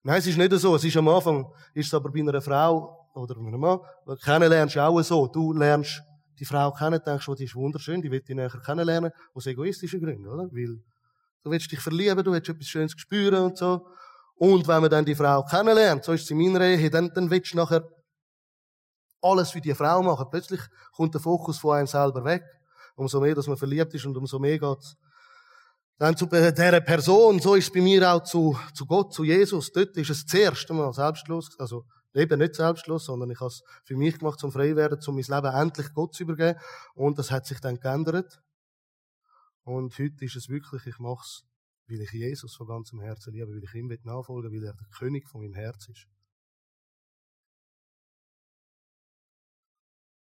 [0.02, 0.76] Nein, es ist nicht so.
[0.76, 3.80] Es ist am Anfang, ist es aber bei einer Frau oder einem Mann,
[4.22, 5.26] kennenlernst du auch so.
[5.26, 6.02] Du lernst
[6.38, 10.00] die Frau kennen, denkst, oh, die ist wunderschön, die wird dich näher kennenlernen, aus egoistischen
[10.00, 10.44] Gründen, oder?
[10.52, 10.82] Weil
[11.42, 13.86] du willst dich verlieben, du willst etwas Schönes spüren und so.
[14.36, 17.30] Und wenn man dann die Frau kennenlernt, so ist es in meiner Ehe, dann, dann
[17.30, 17.88] willst du nachher
[19.22, 20.26] alles für die Frau machen.
[20.30, 20.60] Plötzlich
[20.92, 22.42] kommt der Fokus von einem selber weg.
[22.94, 24.96] Umso mehr, dass man verliebt ist und umso mehr geht
[25.98, 27.40] dann zu dieser Person.
[27.40, 29.72] So ist es bei mir auch zu, zu Gott, zu Jesus.
[29.72, 31.84] Dort ist es das erste Mal selbstlos, also
[32.16, 35.24] eben nicht selbstlos, sondern ich habe es für mich gemacht, zum frei werden, um mein
[35.24, 36.58] Leben endlich Gott zu übergeben.
[36.94, 38.42] Und das hat sich dann geändert.
[39.64, 41.44] Und heute ist es wirklich, ich mache es,
[41.88, 44.88] weil ich Jesus von ganzem Herzen liebe, weil ich ihm nachfolgen will, weil er der
[44.96, 46.06] König von meinem Herz ist.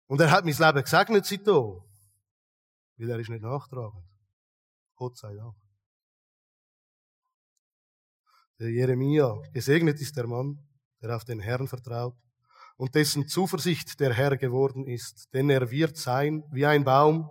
[0.07, 1.81] Und er hat mein Leben gesegnet seitdem.
[2.97, 4.05] Weil er ist nicht nachtragend.
[4.95, 5.55] Gott sei Dank.
[8.59, 10.59] Der Jeremia, gesegnet ist der Mann,
[11.01, 12.15] der auf den Herrn vertraut
[12.77, 17.29] und dessen Zuversicht der Herr geworden ist, denn er wird sein wie ein Baum,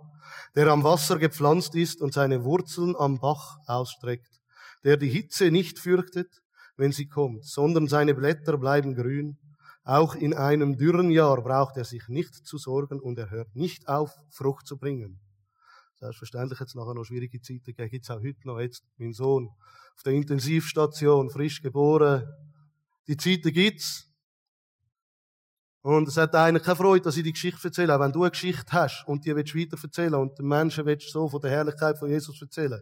[0.55, 4.41] der am Wasser gepflanzt ist und seine Wurzeln am Bach ausstreckt,
[4.83, 6.41] der die Hitze nicht fürchtet,
[6.77, 9.37] wenn sie kommt, sondern seine Blätter bleiben grün
[9.83, 13.87] auch in einem dürren Jahr braucht er sich nicht zu sorgen und er hört nicht
[13.87, 15.19] auf, Frucht zu bringen.
[15.95, 17.73] Selbstverständlich es nachher noch schwierige Zeiten.
[17.73, 19.49] Gibt es auch heute noch jetzt mein Sohn
[19.95, 22.23] auf der Intensivstation, frisch geboren.
[23.07, 24.07] Die Zeiten gibt's.
[25.81, 27.95] Und es hat einer keine Freude, dass ich die Geschichte erzähle.
[27.95, 31.09] Auch wenn du eine Geschichte hast und die willst weiter erzählen und den Menschen willst
[31.09, 32.81] so von der Herrlichkeit von Jesus erzählen,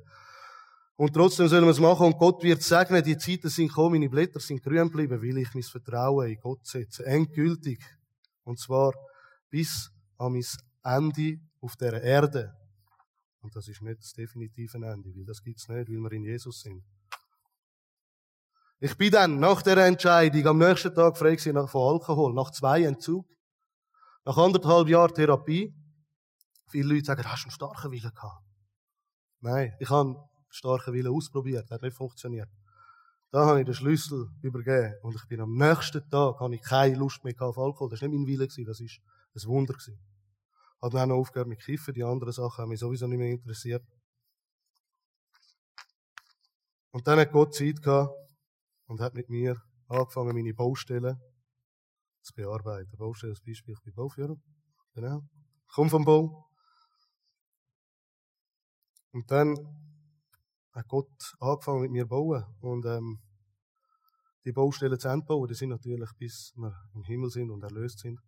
[1.00, 4.10] und trotzdem sollen wir es machen und Gott wird sagen, die Zeiten sind gekommen, meine
[4.10, 7.06] Blätter sind grün geblieben, weil ich mein Vertrauen in Gott setze.
[7.06, 7.80] Endgültig.
[8.44, 8.92] Und zwar
[9.50, 10.44] bis an mein
[10.84, 12.54] Ende auf der Erde.
[13.40, 16.60] Und das ist nicht das definitive Ende, weil das gibt's nicht, weil wir in Jesus
[16.60, 16.84] sind.
[18.82, 23.28] Ich bin dann nach der Entscheidung am nächsten Tag frei von Alkohol, nach zwei Entzug,
[24.24, 25.76] nach anderthalb Jahren Therapie.
[26.70, 28.42] Viele Leute sagen, hast du einen starken Willen gehabt?
[29.42, 30.16] Nein, ich habe
[30.48, 32.48] starken Willen ausprobiert, hat nicht funktioniert.
[33.32, 36.96] Da habe ich den Schlüssel übergeben und ich bin am nächsten Tag, habe ich keine
[36.96, 37.90] Lust mehr auf Alkohol.
[37.90, 39.76] Das war nicht mein Wille, das war ein Wunder.
[39.78, 39.94] Ich
[40.82, 43.84] habe dann auch aufgehört mit Kiffen, die anderen Sachen haben mich sowieso nicht mehr interessiert.
[46.92, 48.29] Und dann hat Gott Zeit gehabt
[48.90, 49.56] und hat mit mir
[49.88, 51.18] angefangen, meine Baustellen
[52.22, 52.98] zu bearbeiten.
[52.98, 54.36] Baustellen als Beispiel, ich bin Bauführer.
[54.94, 55.22] Genau.
[55.68, 56.50] Ich komme vom Bau.
[59.12, 59.56] Und dann
[60.74, 62.44] hat Gott angefangen mit mir zu bauen.
[62.62, 63.20] Und ähm,
[64.46, 65.48] die Baustellen zu Ende bauen.
[65.48, 68.20] Die sind natürlich, bis wir im Himmel sind und erlöst sind.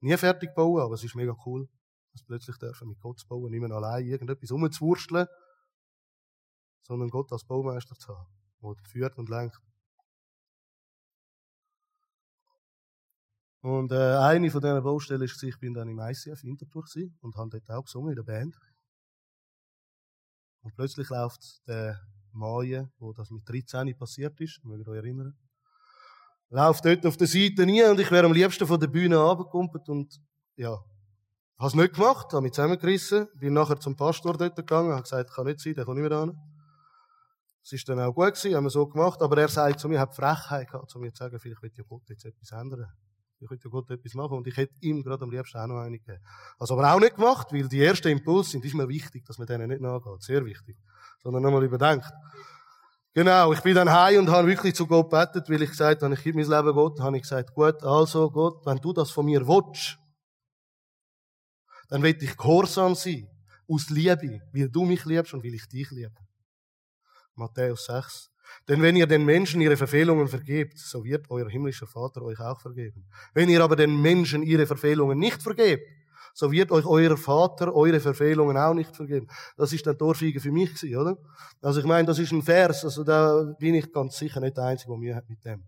[0.00, 1.68] Nie fertig bauen, aber es ist mega cool,
[2.12, 5.26] dass plötzlich dürfen mit Gott zu bauen, nicht mehr allein irgendetwas umzuwursteln,
[6.82, 8.28] sondern Gott als Baumeister zu haben,
[8.62, 9.58] der führt und lenkt.
[13.64, 16.84] Und äh, eine von diesen Baustellen war, ich bin dann im ICF Winterthur
[17.22, 18.54] und habe dort auch gesungen in der Band.
[20.60, 21.98] Und plötzlich läuft der
[22.32, 25.34] Maje, wo das mit 13 passiert ist, mögt ihr euch erinnern,
[26.50, 29.88] läuft dort auf der Seite nie und ich wäre am liebsten von der Bühne runtergekumpelt
[29.88, 30.20] und
[30.56, 30.84] ja,
[31.56, 35.32] habe es nicht gemacht, habe mich zusammengerissen, bin nachher zum Pastor dort gegangen, habe gesagt,
[35.32, 36.38] kann nicht sein, der kommt nicht mehr hin.
[37.62, 40.00] Es ist dann auch gut gewesen, haben wir so gemacht, aber er sagt zu mir,
[40.00, 42.92] hat Frechheit gehabt, zu mir zu sagen, vielleicht wird ja Gott jetzt etwas ändern.
[43.40, 45.80] Ich könnte ja Gott etwas machen und ich hätte ihm gerade am liebsten auch noch
[45.80, 46.22] eine gegeben.
[46.58, 49.46] Also aber auch nicht gemacht, weil die ersten Impulse sind, ist mir wichtig, dass man
[49.46, 50.22] denen nicht nachgeht.
[50.22, 50.76] Sehr wichtig.
[51.22, 52.10] Sondern nochmal überdenkt.
[53.12, 56.14] Genau, ich bin dann heim und habe wirklich zu Gott gebetet, weil ich gesagt habe,
[56.14, 59.26] ich gebe mein Leben Gott, habe ich gesagt, gut, also Gott, wenn du das von
[59.26, 59.98] mir willst,
[61.88, 63.28] dann will ich gehorsam sein,
[63.68, 66.14] aus Liebe, weil du mich liebst und weil ich dich liebe.
[67.34, 68.30] Matthäus 6.
[68.68, 72.60] Denn wenn ihr den Menschen ihre Verfehlungen vergebt, so wird euer himmlischer Vater euch auch
[72.60, 73.06] vergeben.
[73.34, 75.86] Wenn ihr aber den Menschen ihre Verfehlungen nicht vergebt,
[76.34, 79.28] so wird euch euer Vater eure Verfehlungen auch nicht vergeben.
[79.56, 81.16] Das ist ein Torfiege für mich oder?
[81.62, 84.64] Also ich meine, das ist ein Vers, also da bin ich ganz sicher nicht der
[84.64, 85.64] Einzige, der Mühe mit dem.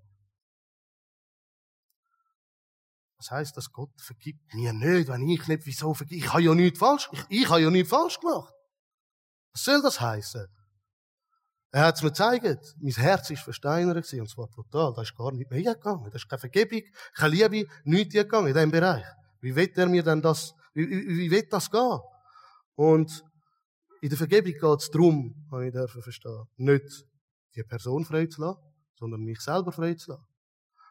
[3.17, 6.25] Was heißt, dass Gott vergibt mir nicht, wenn ich nicht, wieso vergibt?
[6.25, 8.53] Ich habe ja nichts falsch, ich, ich habe ja nichts falsch gemacht.
[9.53, 10.47] Was soll das heißen?
[11.77, 12.75] Er hat es mir gezeigt.
[12.81, 14.95] Mein Herz ist versteinert und zwar brutal.
[14.95, 16.09] Da ist gar nicht mehr gegangen.
[16.11, 16.81] Da ist keine Vergebung,
[17.15, 19.05] keine Liebe, nichts gegangen in diesem Bereich.
[19.43, 22.01] Wie wird er mir denn das, wie, wie, wie wird das gehen?
[22.77, 23.23] Und
[24.01, 27.05] in der Vergebung geht es darum, habe ich dürfen verstehen, nicht
[27.55, 28.63] die Person frei zu lassen,
[28.95, 30.27] sondern mich selber frei zu lassen.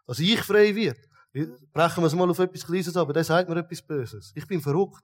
[0.06, 1.00] Dass ich frei wird.
[1.74, 4.34] Brechen wir es mal auf etwas Kleines aber der sagt mir etwas Böses.
[4.36, 5.04] Ich bin verrückt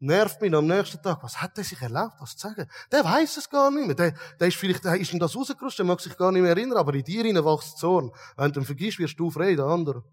[0.00, 1.22] nervt mich am nächsten Tag.
[1.22, 2.68] Was hat er sich erlaubt, das zu sagen?
[2.90, 3.96] Der weiß es gar nicht mehr.
[3.96, 6.50] Der, der ist vielleicht, der ist ihm das rausgerutscht, der mag sich gar nicht mehr
[6.50, 8.10] erinnern, aber in dir hinein wächst Zorn.
[8.36, 10.04] Wenn du ihn vergisst, wirst du frei, der andere.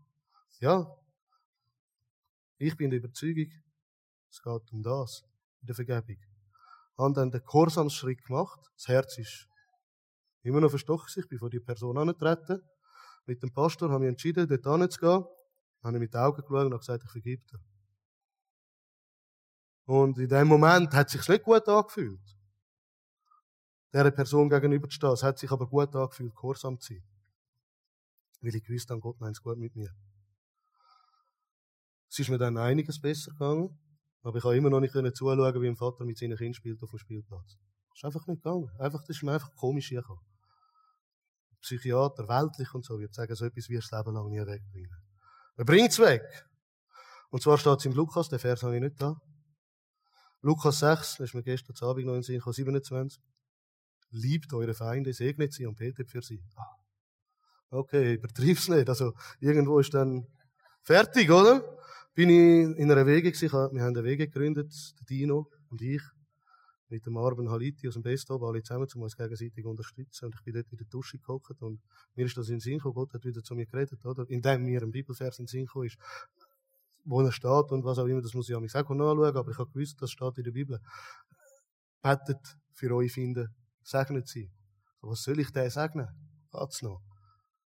[0.59, 0.85] Ja.
[2.57, 3.51] Ich bin der Überzeugung,
[4.29, 5.23] es geht um das,
[5.61, 6.17] in der Vergebung.
[6.97, 8.59] Haben dann den Gehorsamsschritt gemacht.
[8.75, 9.47] Das Herz ist
[10.43, 11.07] immer noch verstochen.
[11.15, 12.61] Ich bin vor die Person angetreten.
[13.25, 15.25] Mit dem Pastor haben wir entschieden, dort hinzugehen.
[15.81, 17.59] Dann habe ich mit den Augen geschaut und gesagt, ich vergib dir.
[19.85, 22.19] Und in dem Moment hat es sich nicht gut angefühlt,
[23.93, 25.11] dieser Person gegenüber zu stehen.
[25.11, 27.03] Es hat sich aber gut angefühlt, gehorsam zu sein.
[28.41, 29.93] Weil ich gewusst habe, Gott meint es gut mit mir.
[32.09, 33.77] Es ist mir dann einiges besser gegangen,
[34.23, 36.89] aber ich habe immer noch nicht zuschauen, wie ein Vater mit seinen Kindern spielt auf
[36.89, 37.57] dem Spielplatz.
[37.93, 38.69] Es ist einfach nicht gegangen.
[38.79, 40.23] Einfach, das ist mir einfach komisch hergekommen.
[41.61, 44.97] Psychiater, weltlich und so, wird sagen, so etwas wirst du Leben lang nie wegbringen.
[45.55, 46.23] Wer bringt es weg?
[47.29, 49.19] Und zwar steht es im Lukas, den Vers habe ich nicht da.
[50.45, 53.19] Lukas 6, das ist mir gestern Abend noch in Sinn 27.
[54.11, 56.39] Liebt eure Feinde, segnet sie und betet für sie.
[56.55, 56.75] Ah.
[57.71, 58.87] Okay, übertrieb's nicht.
[58.87, 60.27] Also, irgendwo ist dann
[60.83, 61.63] fertig, oder?
[62.13, 63.51] Bin ich in einer Wege gewesen.
[63.73, 66.03] Wir haben eine Wege gegründet, der Dino und ich.
[66.89, 70.25] Mit dem Arben Haliti aus dem Bestop, alle zusammen, um uns gegenseitig unterstützen.
[70.25, 71.81] Und ich bin dort in der Dusche gehockt und
[72.13, 72.93] mir ist das in den Sinn gekommen.
[72.93, 74.29] Gott hat wieder zu mir geredet, oder?
[74.29, 75.97] Indem mir ein Bibelvers in den Sinn gekommen ist
[77.05, 79.57] wo er steht und was auch immer, das muss ich auch auch nachschauen, aber ich
[79.57, 80.79] habe gewusst, das steht in der Bibel.
[82.01, 84.51] Betet für euch finden, segnet sie.
[85.01, 86.09] Was soll ich denn segnen?
[86.51, 87.01] Geht's noch?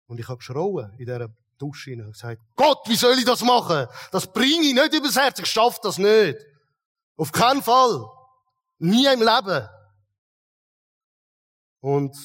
[0.07, 3.87] Und ich habe geschrauen in dieser Dusche und gesagt, Gott, wie soll ich das machen?
[4.11, 6.37] Das bringe ich nicht übers Herz, ich schaffe das nicht.
[7.15, 8.05] Auf keinen Fall.
[8.79, 9.69] Nie im Leben.
[11.79, 12.17] Und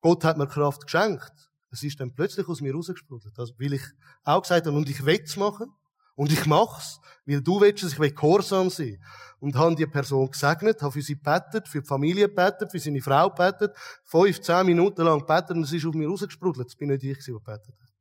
[0.00, 1.32] Gott hat mir Kraft geschenkt.
[1.74, 3.36] Es ist dann plötzlich aus mir rausgesprudelt.
[3.36, 3.82] Also, weil ich
[4.22, 5.74] auch gesagt habe, und ich will es machen.
[6.14, 9.02] Und ich mach's, weil du willst es, ich will gehorsam sein.
[9.40, 13.02] Und habe die Person gesegnet, habe für sie bettet, für die Familie bettet, für seine
[13.02, 16.68] Frau bettet, fünf, zehn Minuten lang bettet und es ist auf mir rausgesprudelt.
[16.68, 17.92] Es bin nicht ich, der bettet hat.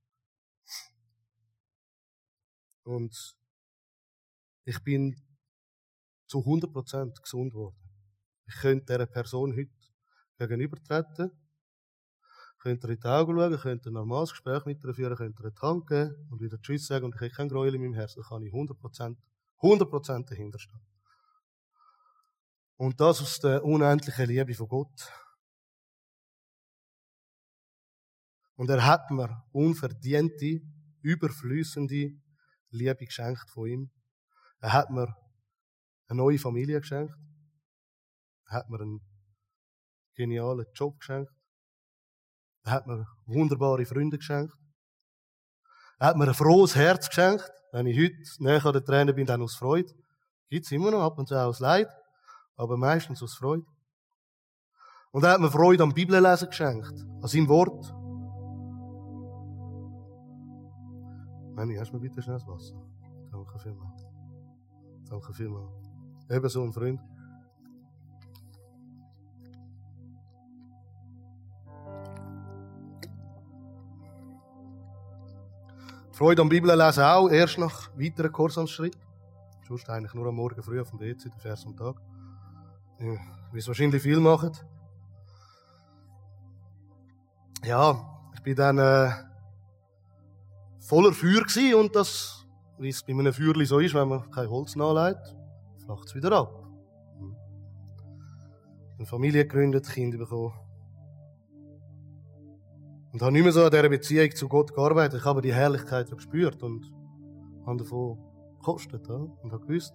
[2.84, 3.36] Und
[4.66, 5.20] ich bin
[6.28, 7.90] zu 100% gesund geworden.
[8.46, 9.72] Ich könnte dieser Person heute
[10.38, 11.32] gegenübertreten
[12.64, 15.38] Könnt ihr in die Augen schauen, könnt ihr ein normales Gespräch mit ihr führen, könnt
[15.38, 17.94] ihr eine Hand geben und wieder Tschüss sagen und ich habe kein Gräuel in meinem
[17.94, 19.18] Herzen, da kann ich 100%,
[19.60, 20.80] 100% dahinter stehen.
[22.78, 25.12] Und das aus der unendlichen Liebe von Gott.
[28.56, 30.62] Und er hat mir unverdiente,
[31.02, 32.14] überflüssende
[32.70, 33.92] Liebe geschenkt von ihm.
[34.62, 35.14] Er hat mir
[36.08, 37.14] eine neue Familie geschenkt.
[38.46, 39.02] Er hat mir einen
[40.16, 41.34] genialen Job geschenkt
[42.64, 44.56] Er hat mir wunderbare Freunde geschenkt.
[46.00, 47.50] Er hat mir ein frohes Herz geschenkt.
[47.72, 49.92] Wenn ich heute näher an den Tränen bin, dann aus Freude.
[50.50, 51.90] Gibt's immer noch ab und zu auch aus Leid,
[52.56, 53.66] aber meistens aus Freude.
[55.12, 57.94] Und er hat mir Freude am Bibellesen geschenkt, an seinem Wort.
[61.56, 62.76] Manni, hast du mir bitte schnell das Wasser?
[63.32, 64.06] Danke vielmals.
[65.10, 65.92] Danke vielmals.
[66.30, 67.00] Eben so ein Freund.
[76.24, 78.98] Freude am Bibellesen auch, erst nach weiteren Kursamsschritt.
[79.68, 81.98] Sonst eigentlich nur am Morgen früh auf dem WC, der Vers am Tag.
[82.98, 83.18] Ja,
[83.52, 84.54] wie es wahrscheinlich viel machen.
[87.66, 89.12] Ja, ich bin dann äh,
[90.80, 92.46] voller Feuer gewesen und das,
[92.78, 95.36] wie es bei einem Feuerli so ist, wenn man kein Holz nachlegt,
[95.84, 96.66] flacht es wieder ab.
[98.98, 100.54] Eine Familie gegründet, Kinder bekommen.
[103.14, 105.20] Und habe nicht mehr so an dieser Beziehung zu Gott gearbeitet.
[105.20, 106.92] Ich habe die Herrlichkeit gespürt und
[107.66, 108.18] habe davon
[108.58, 109.08] gekostet.
[109.08, 109.14] Ja?
[109.14, 109.94] Und habe gewusst,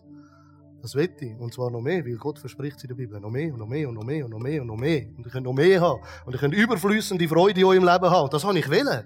[0.82, 1.36] das will ich.
[1.36, 3.18] Und zwar noch mehr, weil Gott verspricht in der Bibel.
[3.18, 5.08] Noch mehr und noch mehr und noch mehr und noch mehr und noch mehr.
[5.16, 6.00] Und ich kann noch mehr haben.
[6.26, 8.30] Und ich kann überflüssende Freude in eurem Leben haben.
[8.30, 9.04] Das habe ich wollen.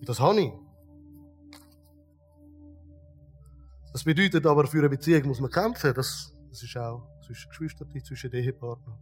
[0.00, 0.52] Und das habe ich.
[3.92, 5.94] Das bedeutet aber, für eine Beziehung muss man kämpfen.
[5.94, 8.98] Das, das ist auch zwischen Geschwistern, zwischen Ehepartnern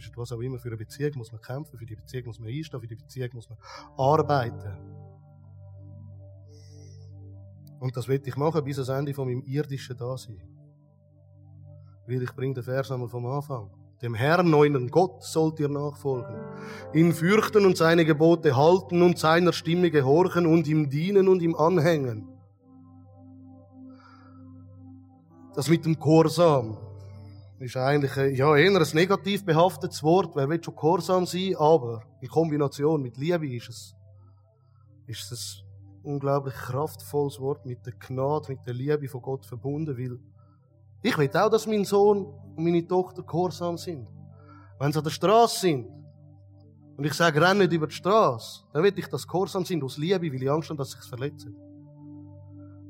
[0.00, 2.48] zwischen was auch immer, für eine Beziehung muss man kämpfen, für die Beziehung muss man
[2.48, 3.58] einstehen, für die Beziehung muss man
[3.96, 4.72] arbeiten.
[7.78, 10.40] Und das will ich machen bis ans Ende von meinem irdischen Dasein.
[12.06, 13.70] Weil ich bringe den Vers einmal vom Anfang.
[14.02, 16.34] Dem Herrn, euren Gott, sollt ihr nachfolgen.
[16.94, 21.54] Ihn fürchten und seine Gebote halten und seiner Stimme gehorchen und ihm dienen und ihm
[21.54, 22.28] anhängen.
[25.54, 26.78] Das mit dem Chorsam,
[27.60, 30.34] ist eigentlich ja, eher ein negativ behaftetes Wort.
[30.34, 33.94] Wer will schon gehorsam sein, aber in Kombination mit Liebe ist es,
[35.06, 35.62] ist es
[36.02, 40.18] ein unglaublich kraftvolles Wort mit der Gnade, mit der Liebe von Gott verbunden, weil
[41.02, 44.08] ich will auch, dass mein Sohn und meine Tochter gehorsam sind.
[44.78, 45.86] Wenn sie an der Straße sind
[46.96, 49.84] und ich sage, renn nicht über die Straße, dann will ich, dass sie gehorsam sind
[49.84, 51.54] aus Liebe, weil ich Angst habe, dass sie sich verletzen.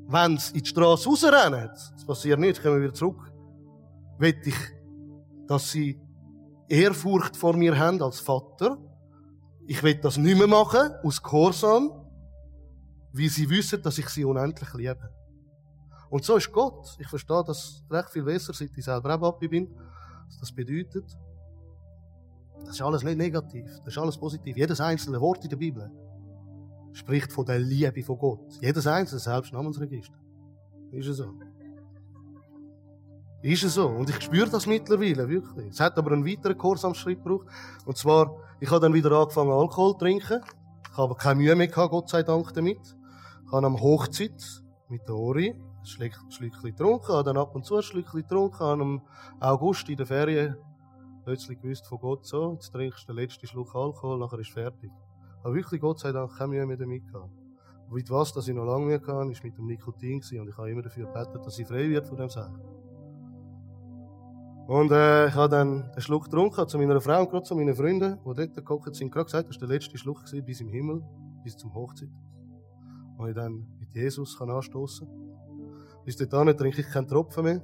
[0.07, 3.30] Wenn sie in die Straße rausrennen, das passiert nicht, kommen wir wieder zurück,
[4.21, 4.55] will ich,
[5.47, 5.99] dass sie
[6.69, 8.77] Ehrfurcht vor mir haben als Vater.
[9.67, 11.91] Ich will das nicht mehr machen, aus Gehorsam,
[13.11, 15.09] weil sie wissen, dass ich sie unendlich liebe.
[16.09, 16.95] Und so ist Gott.
[16.99, 19.73] Ich verstehe das recht viel besser, seit ich selber auch Papi bin,
[20.27, 21.05] was das bedeutet.
[22.65, 24.55] Das ist alles nicht negativ, das ist alles positiv.
[24.55, 25.91] Jedes einzelne Wort in der Bibel
[26.93, 28.59] spricht von der Liebe von Gott.
[28.61, 30.19] Jedes einzelne, selbst Namensregister.
[30.91, 31.33] Ist es so.
[33.41, 33.87] Ist es so.
[33.87, 35.67] Und ich spüre das mittlerweile, wirklich.
[35.69, 37.47] Es hat aber einen weiteren Kursamschritt gebraucht.
[37.85, 40.41] Und zwar, ich habe dann wieder angefangen, Alkohol zu trinken.
[40.91, 42.79] Ich habe keine Mühe mehr gehabt, Gott sei Dank damit.
[43.45, 47.77] Ich habe am Hochzeit mit der Ori ein Schlückchen getrunken, habe dann ab und zu
[47.77, 49.01] ein Schlückchen getrunken, habe am
[49.39, 50.55] August in der Ferien
[51.23, 54.91] plötzlich gewusst von Gott so, jetzt trinkst du den letzten Schluck Alkohol, nachher ist fertig.
[55.43, 57.31] Aber wirklich, Gott sei Dank, keine Mühe mehr damit gehabt.
[57.87, 60.41] Und mit was, dass ich noch lange mehr hatte, war mit dem Nikotin gewesen.
[60.41, 62.61] und ich habe immer dafür gebetet, dass ich frei wird von dem Sachen.
[64.71, 67.75] Und äh, ich habe dann einen Schluck getrunken, zu meiner Frau und gerade zu meinen
[67.75, 70.69] Freunden, die dort gekocht sind, gerade gesagt, das war der letzte Schluck gewesen, bis im
[70.69, 71.03] Himmel,
[71.43, 72.07] bis zum Hochzeit.
[73.17, 76.05] Wo ich dann mit Jesus kann anstoßen kann.
[76.05, 77.61] Bis dahin trinke ich keinen Tropfen mehr.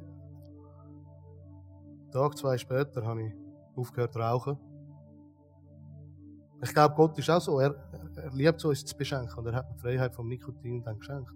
[2.12, 3.34] Tag, zwei später habe ich
[3.78, 4.58] aufgehört zu rauchen.
[6.62, 7.58] Ich glaube, Gott ist auch so.
[7.62, 7.74] Er,
[8.18, 11.32] er liebt uns zu beschenken und er hat die Freiheit vom Nikotin dann geschenkt.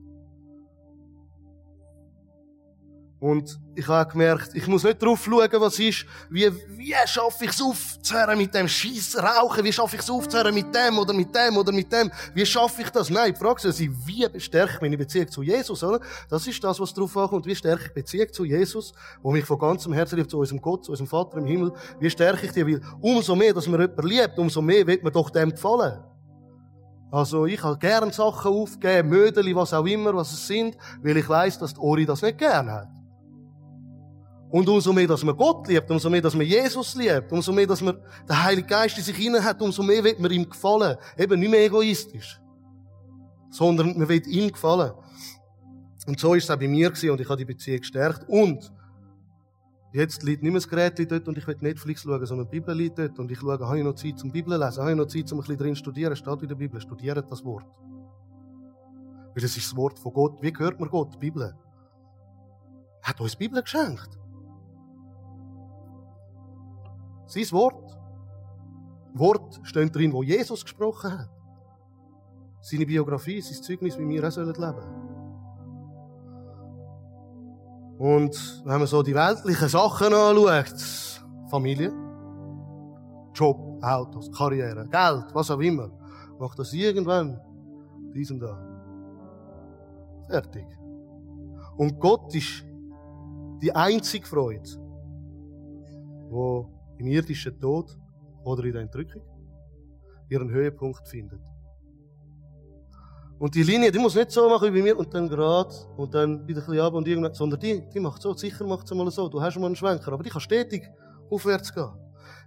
[3.22, 7.52] Und ich habe gemerkt, ich muss nicht drauf schauen, was ist, wie, wie schaffe ich
[7.52, 11.34] es aufzuhören mit dem Scheiß Rauchen, wie schaffe ich es aufzuhören mit dem oder mit
[11.36, 13.12] dem oder mit dem, wie schaffe ich das?
[13.12, 16.00] Nein, die Frage ist, wie stärke ich meine Beziehung zu Jesus, oder?
[16.32, 19.60] Das ist das, was drauf ankommt, wie stärke ich Beziehung zu Jesus, wo mich von
[19.60, 22.66] ganzem Herzen liebt, zu unserem Gott, zu unserem Vater im Himmel, wie stärke ich die,
[22.66, 26.04] weil umso mehr, dass man jemanden liebt, umso mehr wird man doch dem gefallen.
[27.12, 31.30] Also, ich habe gern Sachen aufgeben, Mödeli, was auch immer, was es sind, weil ich
[31.30, 33.01] weiß, dass die Ori das nicht gern hat.
[34.52, 37.66] Und umso mehr, dass man Gott liebt, umso mehr, dass man Jesus liebt, umso mehr,
[37.66, 37.98] dass man
[38.28, 40.98] den Heiligen Geist in sich hinein hat, umso mehr wird man ihm gefallen.
[41.18, 42.40] Eben nicht mehr egoistisch.
[43.50, 44.92] Sondern man wird ihm gefallen.
[46.06, 48.28] Und so ist es auch bei mir gewesen, und ich habe die Beziehung gestärkt.
[48.28, 48.74] Und
[49.94, 52.76] jetzt liegt nicht mehr das Gerät dort und ich will Netflix schauen, sondern die Bibel
[52.76, 55.08] liegt dort und ich schaue, habe ich noch Zeit zum Bibel lesen, habe ich noch
[55.08, 57.68] Zeit, um ein bisschen drin studieren, steht in der Bibel, studiert das Wort.
[59.34, 60.42] Weil das ist das Wort von Gott.
[60.42, 61.14] Wie gehört man Gott?
[61.14, 61.56] Die Bibel.
[63.02, 64.21] Er hat uns die Bibel geschenkt.
[67.32, 67.98] Sein Wort.
[69.14, 71.30] Worte stehen drin, wo Jesus gesprochen hat.
[72.62, 75.02] Seine Biografie, sein Zeugnis, wie wir auch leben sollen.
[77.98, 81.94] Und wenn man so die weltlichen Sachen anschaut, Familie,
[83.34, 85.90] Job, Autos, Karriere, Geld, was auch immer,
[86.40, 87.40] macht das irgendwann
[88.14, 88.58] diesen da.
[90.28, 90.66] Fertig.
[91.78, 92.66] Und Gott ist
[93.62, 94.70] die einzige Freude,
[96.30, 97.98] wo im irdischen Tod
[98.44, 99.24] oder in der Entrückung
[100.30, 101.42] ihren Höhepunkt findet.
[103.40, 106.14] Und die Linie, die muss nicht so machen wie bei mir und dann gerade und
[106.14, 108.96] dann wieder ein bisschen ab und irgendwann, sondern die, die macht so, sicher macht sie
[108.96, 109.28] mal so.
[109.28, 110.88] Du hast mal einen Schwenker, aber die kann stetig
[111.30, 111.90] aufwärts gehen.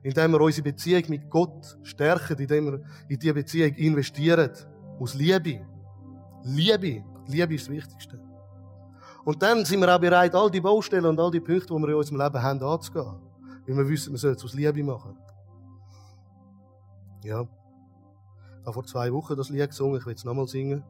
[0.05, 4.50] Indem wir unsere Beziehung mit Gott stärken, indem wir in diese Beziehung investieren.
[5.00, 5.66] Aus Liebe.
[6.44, 7.02] Liebe.
[7.26, 8.20] Liebe ist das Wichtigste.
[9.24, 11.88] Und dann sind wir auch bereit, all die Baustellen und all die Punkte, die wir
[11.88, 13.24] in unserem Leben haben, anzugehen.
[13.66, 15.16] Weil wir wissen, wir sollen es aus Liebe machen.
[17.22, 17.42] Ja.
[17.42, 20.84] Ich habe vor zwei Wochen das Lied gesungen, ich will es nochmal singen.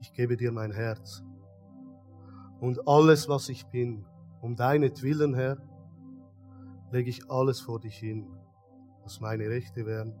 [0.00, 1.22] Ich gebe dir mein Herz.
[2.60, 4.06] Und alles, was ich bin,
[4.40, 5.58] um deinetwillen, Herr,
[6.90, 8.26] lege ich alles vor dich hin,
[9.02, 10.14] was meine Rechte wären.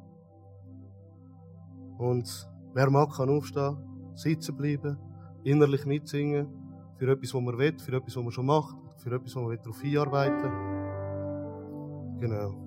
[1.98, 3.78] Und wer mag, kann aufstehen,
[4.14, 4.98] sitzen bleiben,
[5.44, 6.48] innerlich mitsingen,
[6.96, 9.56] für etwas, was man will, für etwas, was man schon macht, für etwas, was man
[9.56, 10.75] darauf hinarbeiten will.
[12.20, 12.66] Genau.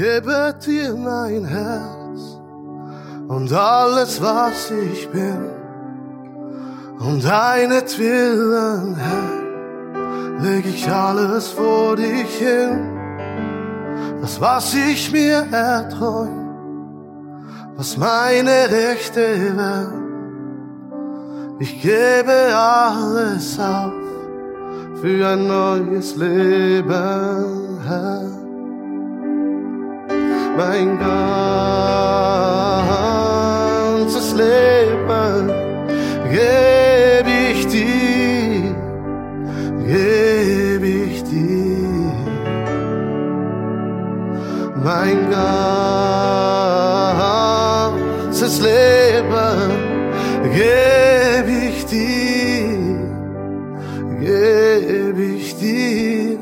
[0.00, 2.40] gebe dir mein Herz
[3.28, 5.50] und alles, was ich bin.
[7.00, 9.39] Um deinetwillen, Herr,
[10.42, 12.98] leg ich alles vor dich hin.
[14.20, 16.48] Das, was ich mir erträum,
[17.76, 19.20] was meine Rechte
[19.56, 20.00] wären.
[21.58, 23.92] Ich gebe alles auf
[25.00, 28.40] für ein neues Leben, Herr
[30.56, 30.98] mein
[34.08, 35.50] ganzes Leben
[36.30, 36.79] geb
[45.12, 45.28] Mein
[48.20, 49.72] ganzes Leben
[50.54, 53.08] geb ich dir,
[54.20, 56.38] geb ich dir.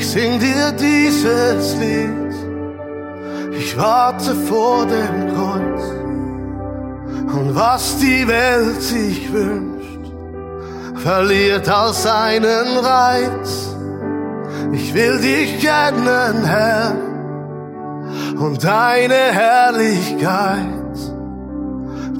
[0.00, 2.34] sing dir dieses Lied.
[3.52, 5.82] Ich warte vor dem Kreuz.
[7.34, 9.79] Und was die Welt sich wünscht,
[11.02, 13.74] verliert all seinen Reiz.
[14.72, 16.94] Ich will dich kennen, Herr,
[18.38, 20.98] und deine Herrlichkeit,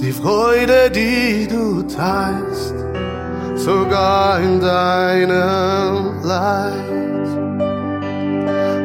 [0.00, 2.74] die Freude, die du teilst,
[3.56, 6.90] sogar in deinem Leid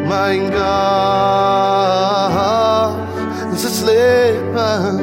[0.08, 0.52] mein
[3.52, 5.00] ganzes Leben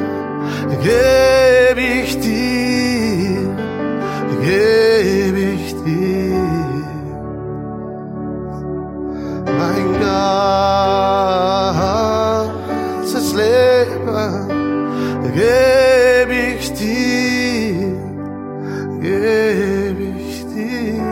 [0.81, 2.32] geb ich dir,
[4.43, 6.43] geb ich dir.
[9.45, 9.87] Mein
[12.99, 14.49] ganzes Leben
[15.33, 17.95] geb ich dir,
[18.99, 21.03] geb ich dir.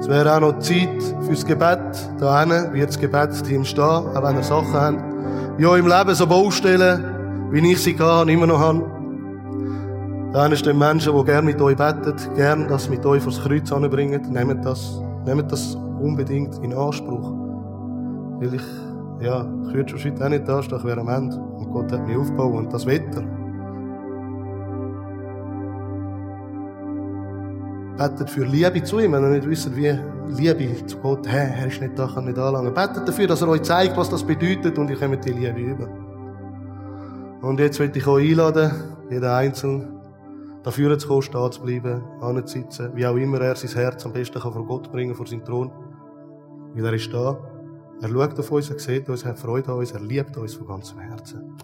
[0.00, 1.78] Es wäre auch noch Zeit, fürs Gebet.
[2.18, 4.98] Da hinten wird das Gebetsteam stehen, auch wenn ihr Sachen habt.
[5.58, 7.04] Ja, im Leben so Baustellen,
[7.52, 8.91] wie ich sie hatte, immer noch habe.
[10.32, 13.70] Da ist stehen Menschen, die gerne mit euch beten, gerne das mit euch vors Kreuz
[13.70, 14.22] anbringen.
[14.32, 17.32] Nehmt das, nehmt das unbedingt in Anspruch.
[18.40, 18.62] Weil ich,
[19.20, 21.36] ja, ich würde schon heute auch nicht da stehen, ich wäre am Ende.
[21.36, 23.22] Und Gott hat mich aufgebaut und das Wetter.
[27.98, 31.66] Betet für Liebe zu ihm, wenn ihr nicht wisst, wie Liebe zu Gott, hey, er
[31.66, 32.72] ist nicht da, kann nicht anlangen.
[32.72, 35.88] Betet dafür, dass er euch zeigt, was das bedeutet und ihr kommt die Liebe über.
[37.42, 38.70] Und jetzt will ich euch einladen,
[39.10, 40.01] jeder Einzelne,
[40.62, 44.40] dafür zu kommen, stehen zu bleiben, anzusitzen, wie auch immer er sein Herz am besten
[44.40, 45.70] kann vor Gott bringen, vor seinen Thron.
[46.74, 47.38] Weil er ist da.
[48.00, 50.54] Er schaut auf uns, er sieht uns, er hat Freude an uns, er liebt uns
[50.54, 51.56] von ganzem Herzen.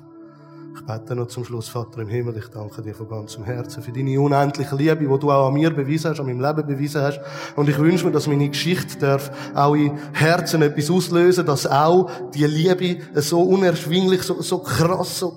[0.77, 3.91] Ich bete noch zum Schluss, Vater im Himmel, ich danke dir von ganzem Herzen für
[3.91, 7.21] deine unendliche Liebe, die du auch an mir bewiesen hast, an meinem Leben bewiesen hast.
[7.57, 12.09] Und ich wünsche mir, dass meine Geschichte darf auch in Herzen etwas auslösen, dass auch
[12.33, 15.37] die Liebe so unerschwinglich, so, so krass, so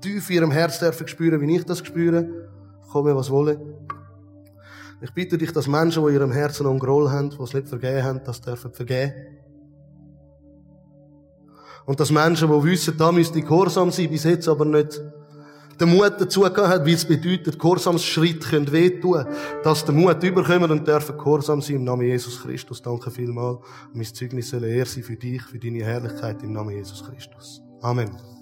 [0.00, 2.49] tief in ihrem Herz dürfen spüren, wie ich das spüre.
[2.90, 3.60] Komme, was wolle.
[5.00, 7.68] Ich bitte dich, dass Menschen, die in ihrem Herzen einen Groll haben, die es nicht
[7.68, 9.12] vergeben haben, das dürfen vergeben.
[11.86, 15.00] Und dass Menschen, die wissen, da müsste ich gehorsam sein, bis jetzt aber nicht
[15.80, 19.24] den Mut dazu gehabt hat, weil es bedeutet, Gehorsamsschritt können wehtun,
[19.62, 22.82] dass der Mut überkommen und dürfen gehorsam sein im Namen Jesus Christus.
[22.82, 23.58] Danke vielmals.
[23.94, 27.62] Mein Zeugnis soll eher sein für dich, für deine Herrlichkeit im Namen Jesus Christus.
[27.80, 28.39] Amen.